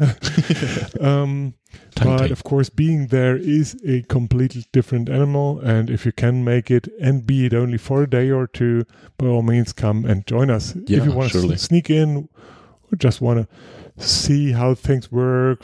um, 1.01 1.53
but 1.95 2.31
of 2.31 2.43
course, 2.43 2.69
being 2.69 3.07
there 3.07 3.35
is 3.35 3.79
a 3.85 4.01
completely 4.03 4.65
different 4.71 5.09
animal. 5.09 5.59
And 5.59 5.89
if 5.89 6.05
you 6.05 6.11
can 6.11 6.43
make 6.43 6.71
it 6.71 6.87
and 7.01 7.25
be 7.25 7.45
it 7.45 7.53
only 7.53 7.77
for 7.77 8.03
a 8.03 8.09
day 8.09 8.31
or 8.31 8.47
two, 8.47 8.85
by 9.17 9.27
all 9.27 9.41
means, 9.41 9.73
come 9.73 10.05
and 10.05 10.25
join 10.25 10.49
us. 10.49 10.75
Yeah, 10.87 10.99
if 10.99 11.05
you 11.05 11.11
want 11.11 11.31
to 11.33 11.57
sneak 11.57 11.89
in 11.89 12.29
or 12.91 12.97
just 12.97 13.21
want 13.21 13.47
to 13.47 13.47
see 13.97 14.51
how 14.51 14.73
things 14.73 15.11
work, 15.11 15.63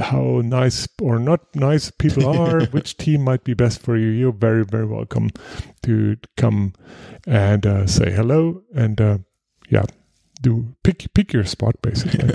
how 0.00 0.40
nice 0.42 0.88
or 1.00 1.18
not 1.18 1.40
nice 1.54 1.90
people 1.90 2.26
are, 2.38 2.64
which 2.66 2.96
team 2.96 3.22
might 3.22 3.44
be 3.44 3.54
best 3.54 3.80
for 3.80 3.96
you. 3.96 4.08
You're 4.08 4.32
very, 4.32 4.64
very 4.64 4.86
welcome 4.86 5.30
to 5.82 6.16
come 6.36 6.72
and 7.26 7.66
uh, 7.66 7.86
say 7.86 8.10
hello 8.10 8.62
and 8.74 9.00
uh, 9.00 9.18
yeah, 9.68 9.84
do 10.40 10.74
pick 10.82 11.12
pick 11.14 11.32
your 11.32 11.44
spot 11.44 11.80
basically. 11.82 12.34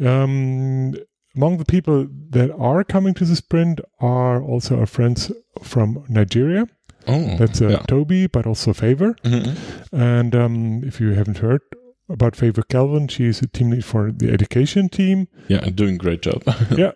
um, 0.00 0.94
among 1.36 1.58
the 1.58 1.64
people 1.64 2.06
that 2.30 2.50
are 2.58 2.84
coming 2.84 3.14
to 3.14 3.24
the 3.24 3.36
sprint 3.36 3.80
are 4.00 4.42
also 4.42 4.78
our 4.78 4.86
friends 4.86 5.32
from 5.62 6.04
Nigeria. 6.08 6.66
Oh, 7.08 7.36
that's 7.36 7.60
uh, 7.60 7.68
yeah. 7.68 7.82
Toby, 7.88 8.28
but 8.28 8.46
also 8.46 8.72
Favour. 8.72 9.14
Mm-hmm. 9.24 9.96
And 9.96 10.36
um, 10.36 10.84
if 10.84 11.00
you 11.00 11.14
haven't 11.14 11.38
heard 11.38 11.62
about 12.08 12.36
Favour 12.36 12.62
Kelvin. 12.62 13.08
She's 13.08 13.40
a 13.40 13.46
team 13.46 13.70
lead 13.70 13.84
for 13.84 14.12
the 14.12 14.30
education 14.30 14.88
team. 14.88 15.28
Yeah, 15.48 15.60
doing 15.70 15.96
great 15.96 16.22
job. 16.22 16.42
yeah, 16.76 16.92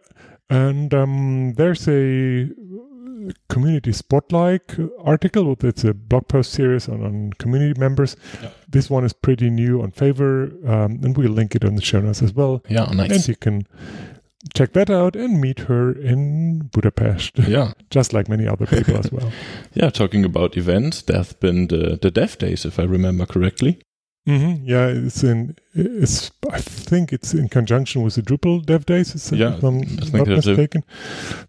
and 0.51 0.93
um, 0.95 1.55
there's 1.57 1.89
a 1.89 2.49
community 3.49 3.93
spotlight 3.93 4.77
article. 5.03 5.57
It's 5.61 5.85
a 5.85 5.95
blog 5.95 6.29
post 6.29 6.53
series 6.53 6.89
on, 6.89 7.05
on 7.05 7.33
community 7.39 7.79
members. 7.79 8.17
Yeah. 8.43 8.51
This 8.69 8.91
one 8.91 9.05
is 9.05 9.13
pretty 9.13 9.51
new 9.51 9.83
on 9.83 9.93
Favour, 9.93 10.51
um, 10.67 11.01
and 11.03 11.17
we'll 11.17 11.31
link 11.31 11.55
it 11.55 11.65
on 11.65 11.77
the 11.77 11.83
show 11.83 12.01
notes 12.01 12.23
as 12.23 12.33
well. 12.33 12.63
Yeah, 12.69 12.85
nice. 12.93 13.11
And 13.11 13.29
you 13.29 13.37
can 13.37 13.67
check 14.55 14.73
that 14.75 14.91
out 14.91 15.17
and 15.17 15.41
meet 15.41 15.61
her 15.61 15.93
in 15.93 16.69
Budapest. 16.73 17.39
Yeah. 17.39 17.73
Just 17.91 18.13
like 18.13 18.29
many 18.29 18.47
other 18.47 18.67
people 18.67 18.97
as 18.97 19.11
well. 19.11 19.33
Yeah, 19.75 19.91
talking 19.91 20.25
about 20.25 20.57
events, 20.57 21.03
there's 21.03 21.35
been 21.35 21.67
the, 21.67 21.99
the 22.01 22.11
Dev 22.11 22.39
Days, 22.39 22.65
if 22.65 22.79
I 22.79 22.85
remember 22.85 23.27
correctly. 23.27 23.79
Mm-hmm. 24.27 24.65
Yeah, 24.69 24.87
it's 24.89 25.23
in. 25.23 25.55
It's. 25.73 26.33
I 26.51 26.61
think 26.61 27.13
it's 27.13 27.33
in 27.33 27.49
conjunction 27.49 28.03
with 28.03 28.17
the 28.17 28.23
Drupal 28.23 28.67
Dev 28.67 28.85
Days. 28.85 29.31
Yeah, 29.33 29.55
if 29.57 29.63
I'm 29.63 29.79
not 30.13 30.27
mistaken. 30.27 30.83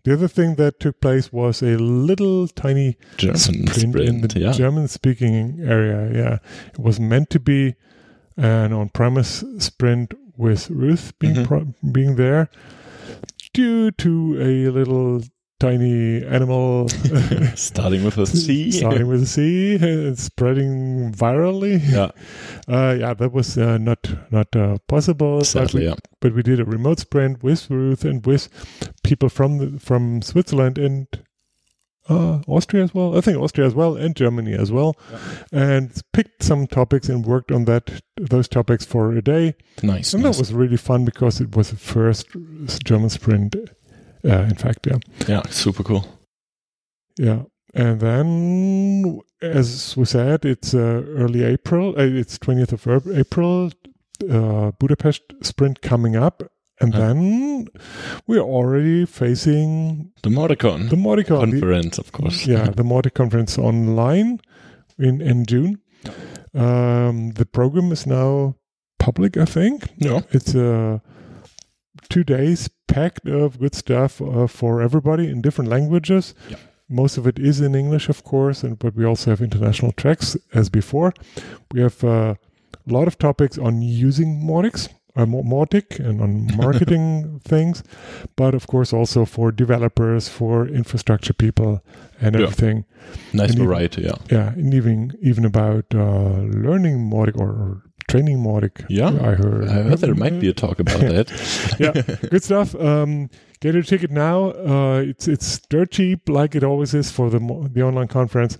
The 0.03 0.13
other 0.13 0.27
thing 0.27 0.55
that 0.55 0.79
took 0.79 1.01
place 1.01 1.33
was 1.33 1.63
a 1.63 1.75
little 1.77 2.47
tiny 2.47 2.97
German 3.17 3.37
sprint, 3.37 3.69
sprint 3.73 3.95
in 4.09 4.21
the 4.21 4.39
yeah. 4.39 4.51
German-speaking 4.51 5.61
area. 5.65 6.11
Yeah, 6.13 6.37
it 6.71 6.79
was 6.79 6.99
meant 6.99 7.31
to 7.31 7.39
be 7.39 7.73
an 8.35 8.73
on-premise 8.73 9.43
sprint 9.57 10.13
with 10.37 10.69
Ruth 10.69 11.17
being 11.17 11.33
Mm-hmm. 11.33 11.45
pro- 11.45 11.73
being 11.91 12.15
there, 12.15 12.47
due 13.53 13.89
to 13.89 14.37
a 14.39 14.69
little 14.69 15.23
tiny 15.59 16.23
animal 16.25 16.89
starting 17.55 18.03
with 18.03 18.17
a 18.17 18.25
C. 18.25 18.71
starting 18.71 19.07
with 19.07 19.23
a 19.23 19.25
C, 19.25 19.75
uh, 19.75 20.15
spreading 20.15 21.11
virally. 21.13 21.81
Yeah, 21.89 22.11
uh, 22.73 22.95
yeah, 22.99 23.13
that 23.13 23.31
was 23.31 23.57
uh, 23.57 23.77
not 23.77 24.07
not 24.31 24.55
uh, 24.55 24.77
possible. 24.87 25.43
Sadly, 25.43 25.65
but 25.65 25.73
we, 25.73 25.85
yeah. 25.85 25.95
but 26.19 26.33
we 26.35 26.43
did 26.43 26.59
a 26.59 26.65
remote 26.65 26.99
sprint 26.99 27.43
with 27.43 27.69
Ruth 27.69 28.05
and 28.05 28.25
with 28.25 28.49
people 29.03 29.29
from 29.29 29.57
the, 29.57 29.79
from 29.79 30.21
Switzerland 30.21 30.77
and 30.77 31.07
uh, 32.09 32.39
Austria 32.47 32.83
as 32.83 32.93
well. 32.93 33.17
I 33.17 33.21
think 33.21 33.37
Austria 33.37 33.67
as 33.67 33.73
well 33.73 33.95
and 33.95 34.15
Germany 34.15 34.53
as 34.53 34.71
well, 34.71 34.95
and 35.51 35.91
picked 36.13 36.43
some 36.43 36.67
topics 36.67 37.09
and 37.09 37.25
worked 37.25 37.51
on 37.51 37.65
that 37.65 38.01
those 38.15 38.47
topics 38.47 38.85
for 38.85 39.11
a 39.13 39.21
day. 39.21 39.55
Nice, 39.81 40.13
and 40.13 40.23
nice. 40.23 40.35
that 40.35 40.39
was 40.39 40.53
really 40.53 40.77
fun 40.77 41.03
because 41.05 41.41
it 41.41 41.55
was 41.55 41.71
the 41.71 41.77
first 41.77 42.27
German 42.83 43.09
sprint. 43.09 43.55
Uh, 44.27 44.43
in 44.49 44.55
fact, 44.55 44.85
yeah. 44.87 44.97
Yeah, 45.27 45.41
super 45.49 45.83
cool. 45.83 46.05
Yeah. 47.17 47.43
And 47.73 47.99
then, 47.99 49.19
as 49.41 49.95
we 49.95 50.05
said, 50.05 50.45
it's 50.45 50.73
uh, 50.73 51.03
early 51.07 51.43
April. 51.43 51.89
Uh, 51.97 52.03
it's 52.03 52.37
20th 52.39 52.73
of 52.73 53.07
April, 53.15 53.71
uh, 54.29 54.71
Budapest 54.79 55.21
sprint 55.41 55.81
coming 55.81 56.15
up. 56.15 56.43
And 56.79 56.93
then 56.93 57.67
we're 58.27 58.39
already 58.41 59.05
facing 59.05 60.11
The 60.21 60.29
Mauticon 60.29 60.89
the 60.89 60.95
the- 60.95 61.23
conference, 61.23 61.97
of 61.97 62.11
course. 62.11 62.45
yeah, 62.45 62.69
the 62.75 62.83
Mautic 62.83 63.13
conference 63.15 63.57
online 63.57 64.39
in, 64.99 65.21
in 65.21 65.45
June. 65.45 65.79
Um, 66.53 67.31
the 67.31 67.45
program 67.45 67.91
is 67.91 68.05
now 68.05 68.55
public, 68.99 69.37
I 69.37 69.45
think. 69.45 69.89
Yeah. 69.97 70.21
It's 70.31 70.53
uh, 70.55 70.99
two 72.09 72.23
days 72.23 72.69
packed 72.87 73.27
of 73.27 73.59
good 73.59 73.75
stuff 73.75 74.21
uh, 74.21 74.47
for 74.47 74.81
everybody 74.81 75.29
in 75.29 75.41
different 75.41 75.69
languages. 75.69 76.33
Yeah. 76.49 76.57
Most 76.89 77.17
of 77.17 77.27
it 77.27 77.37
is 77.37 77.59
in 77.59 77.75
English, 77.75 78.07
of 78.09 78.23
course, 78.23 78.63
and 78.63 78.79
but 78.79 78.95
we 78.95 79.03
also 79.05 79.31
have 79.31 79.41
international 79.41 79.91
tracks 79.91 80.37
as 80.53 80.69
before. 80.69 81.13
We 81.73 81.81
have 81.81 82.01
uh, 82.03 82.35
a 82.89 82.93
lot 82.93 83.07
of 83.07 83.17
topics 83.17 83.57
on 83.57 83.81
using 83.81 84.41
Mautic, 84.41 84.87
uh, 85.17 85.25
Mautic 85.25 85.99
and 85.99 86.21
on 86.21 86.47
marketing 86.55 87.41
things, 87.43 87.83
but 88.37 88.55
of 88.55 88.67
course 88.67 88.93
also 88.93 89.25
for 89.25 89.51
developers, 89.51 90.29
for 90.29 90.65
infrastructure 90.65 91.33
people, 91.33 91.81
and 92.21 92.35
Yeah. 92.35 92.43
everything. 92.43 92.85
Nice 93.33 93.49
And 93.51 93.59
even- 93.59 93.89
Yeah. 94.03 94.15
Yeah, 94.31 94.53
and 94.53 94.73
even 94.73 95.11
even 95.21 95.43
about 95.45 95.85
uh, 95.93 96.39
learning 96.65 97.09
Mautic 97.11 97.35
or, 97.37 97.49
or 97.49 97.83
training 98.07 98.39
Mautic. 98.39 98.85
Yeah. 98.89 99.07
I 99.09 99.35
heard. 99.35 99.67
I 99.67 99.81
heard 99.83 99.99
there 99.99 100.15
might 100.15 100.39
be 100.39 100.49
a 100.49 100.53
talk 100.53 100.79
about 100.79 100.99
that. 101.13 101.75
yeah, 101.79 102.27
good 102.29 102.43
stuff. 102.43 102.73
Um, 102.75 103.29
get 103.59 103.73
your 103.73 103.83
ticket 103.83 104.11
now. 104.11 104.51
Uh, 104.51 104.99
it's 105.01 105.27
it's 105.27 105.59
dirt 105.69 105.91
cheap, 105.91 106.29
like 106.29 106.55
it 106.55 106.63
always 106.63 106.93
is 106.93 107.11
for 107.11 107.29
the 107.29 107.39
the 107.73 107.81
online 107.81 108.07
conference. 108.07 108.57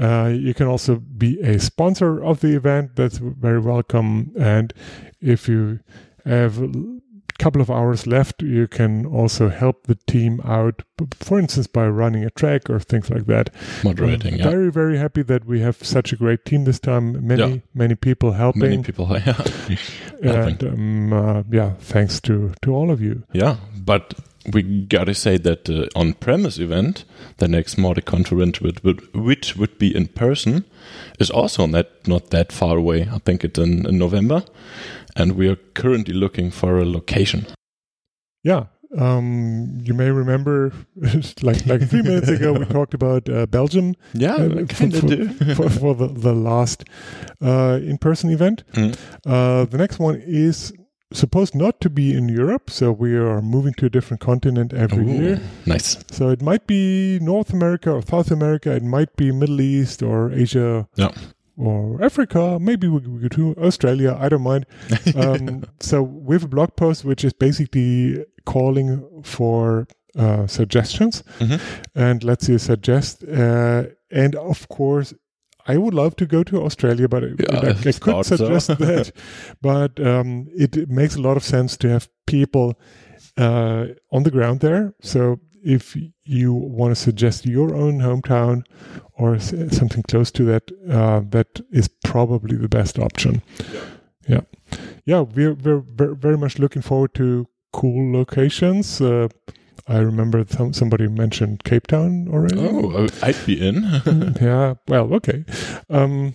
Uh, 0.00 0.32
you 0.34 0.54
can 0.54 0.66
also 0.66 0.96
be 0.96 1.40
a 1.40 1.58
sponsor 1.58 2.22
of 2.22 2.40
the 2.40 2.56
event. 2.56 2.96
That's 2.96 3.18
very 3.18 3.60
welcome. 3.60 4.32
And 4.38 4.72
if 5.20 5.48
you 5.48 5.80
have 6.24 6.58
couple 7.38 7.60
of 7.62 7.70
hours 7.70 8.06
left, 8.06 8.42
you 8.42 8.66
can 8.68 9.06
also 9.06 9.48
help 9.48 9.86
the 9.86 9.94
team 10.06 10.40
out. 10.44 10.82
For 11.20 11.38
instance, 11.38 11.66
by 11.66 11.86
running 11.88 12.24
a 12.24 12.30
track 12.30 12.70
or 12.70 12.80
things 12.80 13.10
like 13.10 13.26
that. 13.26 13.50
Moderating. 13.84 14.34
I'm 14.34 14.40
Yeah. 14.40 14.50
Very 14.50 14.70
very 14.72 14.98
happy 14.98 15.22
that 15.22 15.44
we 15.46 15.60
have 15.60 15.76
such 15.82 16.12
a 16.12 16.16
great 16.16 16.44
team 16.44 16.64
this 16.64 16.80
time. 16.80 17.26
Many 17.26 17.42
Yeah. 17.42 17.56
many 17.74 17.94
people 17.94 18.32
helping. 18.32 18.62
Many 18.62 18.82
people. 18.82 19.06
Yeah. 20.22 20.46
and 20.48 20.62
um, 20.64 21.12
uh, 21.12 21.42
yeah, 21.50 21.72
thanks 21.80 22.20
to 22.22 22.52
to 22.62 22.72
all 22.74 22.90
of 22.90 23.00
you. 23.00 23.22
Yeah, 23.32 23.56
but 23.84 24.14
we 24.52 24.62
gotta 24.86 25.14
say 25.14 25.38
that 25.38 25.64
the 25.64 25.88
on-premise 25.94 26.58
event, 26.58 27.04
the 27.38 27.48
next 27.48 27.76
Mautic 27.76 28.04
conference, 28.04 28.60
which 29.12 29.56
would 29.56 29.78
be 29.78 29.94
in 29.94 30.06
person, 30.06 30.64
is 31.18 31.30
also 31.30 31.66
not 31.66 31.86
not 32.06 32.30
that 32.30 32.52
far 32.52 32.76
away. 32.78 33.08
I 33.12 33.18
think 33.18 33.44
it's 33.44 33.58
in, 33.58 33.86
in 33.86 33.98
November, 33.98 34.42
and 35.16 35.32
we 35.32 35.48
are 35.48 35.56
currently 35.74 36.14
looking 36.14 36.50
for 36.50 36.78
a 36.78 36.84
location. 36.84 37.46
Yeah. 38.44 38.66
Um, 38.96 39.80
you 39.82 39.94
may 39.94 40.10
remember, 40.10 40.72
like 41.42 41.66
like 41.66 41.88
three 41.88 42.02
minutes 42.02 42.28
ago, 42.28 42.52
we 42.52 42.64
talked 42.78 42.94
about 42.94 43.28
uh, 43.28 43.46
Belgium 43.46 43.94
Yeah, 44.14 44.34
uh, 44.34 44.64
kind 44.66 44.94
of 44.94 45.06
do. 45.06 45.28
for, 45.54 45.68
for 45.68 45.94
the, 45.94 46.06
the 46.06 46.32
last 46.32 46.84
uh, 47.42 47.80
in-person 47.82 48.30
event. 48.30 48.62
Mm. 48.74 48.96
Uh, 49.26 49.64
the 49.64 49.76
next 49.76 49.98
one 49.98 50.22
is 50.24 50.72
supposed 51.12 51.54
not 51.54 51.80
to 51.80 51.90
be 51.90 52.14
in 52.14 52.28
Europe, 52.28 52.70
so 52.70 52.92
we 52.92 53.16
are 53.16 53.42
moving 53.42 53.74
to 53.74 53.86
a 53.86 53.90
different 53.90 54.20
continent 54.20 54.72
every 54.72 55.04
Ooh, 55.04 55.22
year. 55.22 55.40
Nice. 55.66 55.98
So 56.10 56.28
it 56.30 56.40
might 56.40 56.66
be 56.66 57.18
North 57.20 57.52
America 57.52 57.90
or 57.90 58.02
South 58.02 58.30
America. 58.30 58.70
It 58.72 58.84
might 58.84 59.16
be 59.16 59.32
Middle 59.32 59.60
East 59.60 60.02
or 60.02 60.32
Asia. 60.32 60.88
Yeah. 60.94 61.10
Or 61.58 62.02
Africa, 62.04 62.58
maybe 62.60 62.86
we 62.88 63.00
go 63.00 63.28
to 63.28 63.54
Australia. 63.56 64.16
I 64.20 64.28
don't 64.28 64.42
mind. 64.42 64.66
Um, 65.16 65.64
so 65.80 66.02
we 66.02 66.34
have 66.34 66.44
a 66.44 66.48
blog 66.48 66.76
post 66.76 67.04
which 67.04 67.24
is 67.24 67.32
basically 67.32 68.24
calling 68.44 69.22
for 69.24 69.86
uh, 70.18 70.46
suggestions, 70.46 71.22
Mhm. 71.38 71.60
and 71.94 72.24
let's 72.24 72.48
you 72.48 72.58
suggest. 72.58 73.24
Uh, 73.24 73.84
and 74.10 74.34
of 74.36 74.68
course, 74.68 75.14
I 75.68 75.76
would 75.78 75.94
love 75.94 76.14
to 76.16 76.26
go 76.26 76.42
to 76.44 76.62
Australia, 76.64 77.08
but 77.08 77.22
I- 77.24 77.34
Yeah, 77.38 77.60
I, 77.60 77.66
I 77.66 77.70
I 77.70 77.74
could 77.74 77.94
thought 77.94 78.26
so. 78.26 78.36
suggest 78.36 78.68
that. 78.78 79.12
But 79.62 79.98
um, 80.00 80.48
it, 80.56 80.76
it 80.76 80.88
makes 80.90 81.16
a 81.16 81.20
lot 81.20 81.36
of 81.36 81.42
sense 81.44 81.76
to 81.78 81.88
have 81.88 82.08
people 82.26 82.74
uh, 83.38 83.86
on 84.10 84.22
the 84.22 84.30
ground 84.30 84.60
there. 84.60 84.94
So 85.00 85.40
if 85.66 85.96
you 86.24 86.52
want 86.52 86.92
to 86.96 87.00
suggest 87.00 87.44
your 87.46 87.74
own 87.74 87.98
hometown 88.00 88.62
or 89.14 89.38
something 89.38 90.02
close 90.08 90.30
to 90.32 90.44
that, 90.44 90.70
uh, 90.90 91.20
that 91.30 91.60
is 91.72 91.88
probably 92.04 92.56
the 92.56 92.68
best 92.68 92.98
option. 92.98 93.42
Yeah, 94.28 94.42
yeah, 95.04 95.20
we're 95.20 95.54
we're 95.54 96.14
very 96.14 96.38
much 96.38 96.58
looking 96.58 96.82
forward 96.82 97.14
to 97.14 97.46
cool 97.72 98.12
locations. 98.12 99.00
Uh, 99.00 99.28
I 99.88 99.98
remember 99.98 100.44
some, 100.48 100.72
somebody 100.72 101.06
mentioned 101.08 101.62
Cape 101.64 101.86
Town 101.86 102.28
already. 102.32 102.58
Oh, 102.58 103.06
I'd 103.22 103.46
be 103.46 103.54
in. 103.68 103.84
yeah, 104.40 104.74
well, 104.88 105.14
okay. 105.14 105.44
Um, 105.88 106.34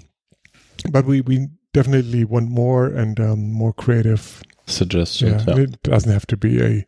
but 0.89 1.06
we, 1.06 1.20
we 1.22 1.48
definitely 1.74 2.24
want 2.24 2.50
more 2.50 2.88
and 2.88 3.20
um, 3.20 3.52
more 3.52 3.74
creative. 3.74 4.41
Suggestions. 4.67 5.44
Yeah, 5.46 5.56
Yeah. 5.56 5.63
it 5.63 5.84
doesn't 5.84 6.12
have 6.13 6.26
to 6.28 6.38
be 6.38 6.62
a 6.62 6.86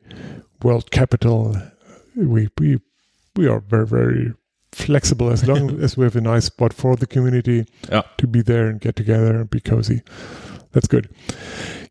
world 0.63 0.89
capital. 0.91 1.57
We 2.15 2.49
we 2.59 2.79
we 3.35 3.47
are 3.47 3.59
very 3.59 3.87
very 3.87 4.33
flexible 4.71 5.29
as 5.31 5.47
long 5.47 5.79
as 5.83 5.97
we 5.97 6.03
have 6.03 6.15
a 6.15 6.21
nice 6.21 6.45
spot 6.45 6.73
for 6.73 6.95
the 6.95 7.05
community 7.07 7.65
Yeah. 7.89 8.01
to 8.17 8.27
be 8.27 8.41
there 8.41 8.67
and 8.67 8.81
get 8.81 8.95
together 8.95 9.35
and 9.35 9.49
be 9.49 9.59
cozy. 9.59 10.01
That's 10.71 10.87
good. 10.87 11.09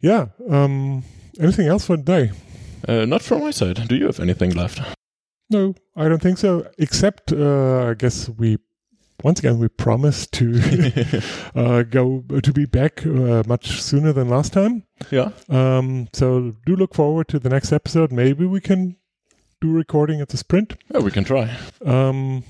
Yeah. 0.01 0.27
Um, 0.51 1.05
anything 1.39 1.69
else 1.69 1.87
for 1.87 1.97
today? 1.97 2.33
Uh, 2.89 3.05
not 3.05 3.23
from 3.23 3.41
my 3.43 3.53
side. 3.53 3.87
Do 3.89 3.95
you 3.95 4.07
have 4.07 4.19
anything 4.19 4.51
left? 4.55 4.81
No, 5.51 5.75
I 5.95 6.09
don't 6.09 6.21
think 6.21 6.39
so. 6.39 6.67
Except, 6.79 7.33
uh, 7.33 7.87
I 7.91 7.95
guess 7.95 8.29
we 8.29 8.59
once 9.23 9.39
again 9.39 9.61
we 9.61 9.69
promised 9.69 10.33
to 10.33 10.61
uh, 11.55 11.83
go 11.85 12.25
to 12.43 12.53
be 12.53 12.65
back 12.67 13.07
uh, 13.07 13.45
much 13.47 13.81
sooner 13.81 14.13
than 14.13 14.29
last 14.29 14.53
time. 14.53 14.83
yeah. 15.13 15.31
Um, 15.49 16.09
so 16.13 16.57
do 16.67 16.75
look 16.75 16.95
forward 16.95 17.29
to 17.29 17.39
the 17.39 17.49
next 17.51 17.73
episode. 17.73 18.11
Maybe 18.11 18.45
we 18.47 18.61
can 18.61 18.97
do 19.63 19.73
recording 19.73 20.21
at 20.21 20.29
the 20.29 20.37
sprint. 20.37 20.77
Yeah, 20.93 21.01
we 21.01 21.11
can 21.11 21.25
try. 21.25 21.57
Um, 21.87 22.45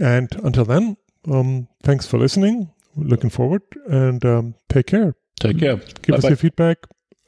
and 0.00 0.28
until 0.44 0.64
then, 0.64 0.96
um, 1.30 1.68
thanks 1.82 2.06
for 2.06 2.18
listening. 2.18 2.70
Looking 2.94 3.30
forward 3.30 3.62
and 3.88 4.24
um, 4.24 4.54
take 4.68 4.86
care. 4.86 5.14
Take 5.40 5.58
care. 5.58 5.76
Give 6.02 6.14
us 6.14 6.22
Bye-bye. 6.22 6.28
your 6.28 6.36
feedback. 6.36 6.78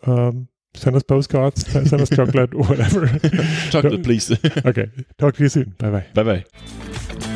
Um, 0.07 0.49
send 0.75 0.94
us 0.94 1.03
postcards. 1.03 1.66
send 1.90 2.01
us 2.01 2.11
chocolate 2.11 2.55
or 2.55 2.64
whatever. 2.64 3.07
Chocolate, 3.70 4.05
please. 4.05 4.31
okay. 4.66 4.90
Talk 5.18 5.37
to 5.37 5.42
you 5.42 5.49
soon. 5.49 5.75
Bye 5.79 5.90
bye. 5.90 6.07
bye 6.14 6.23
bye. 6.23 7.34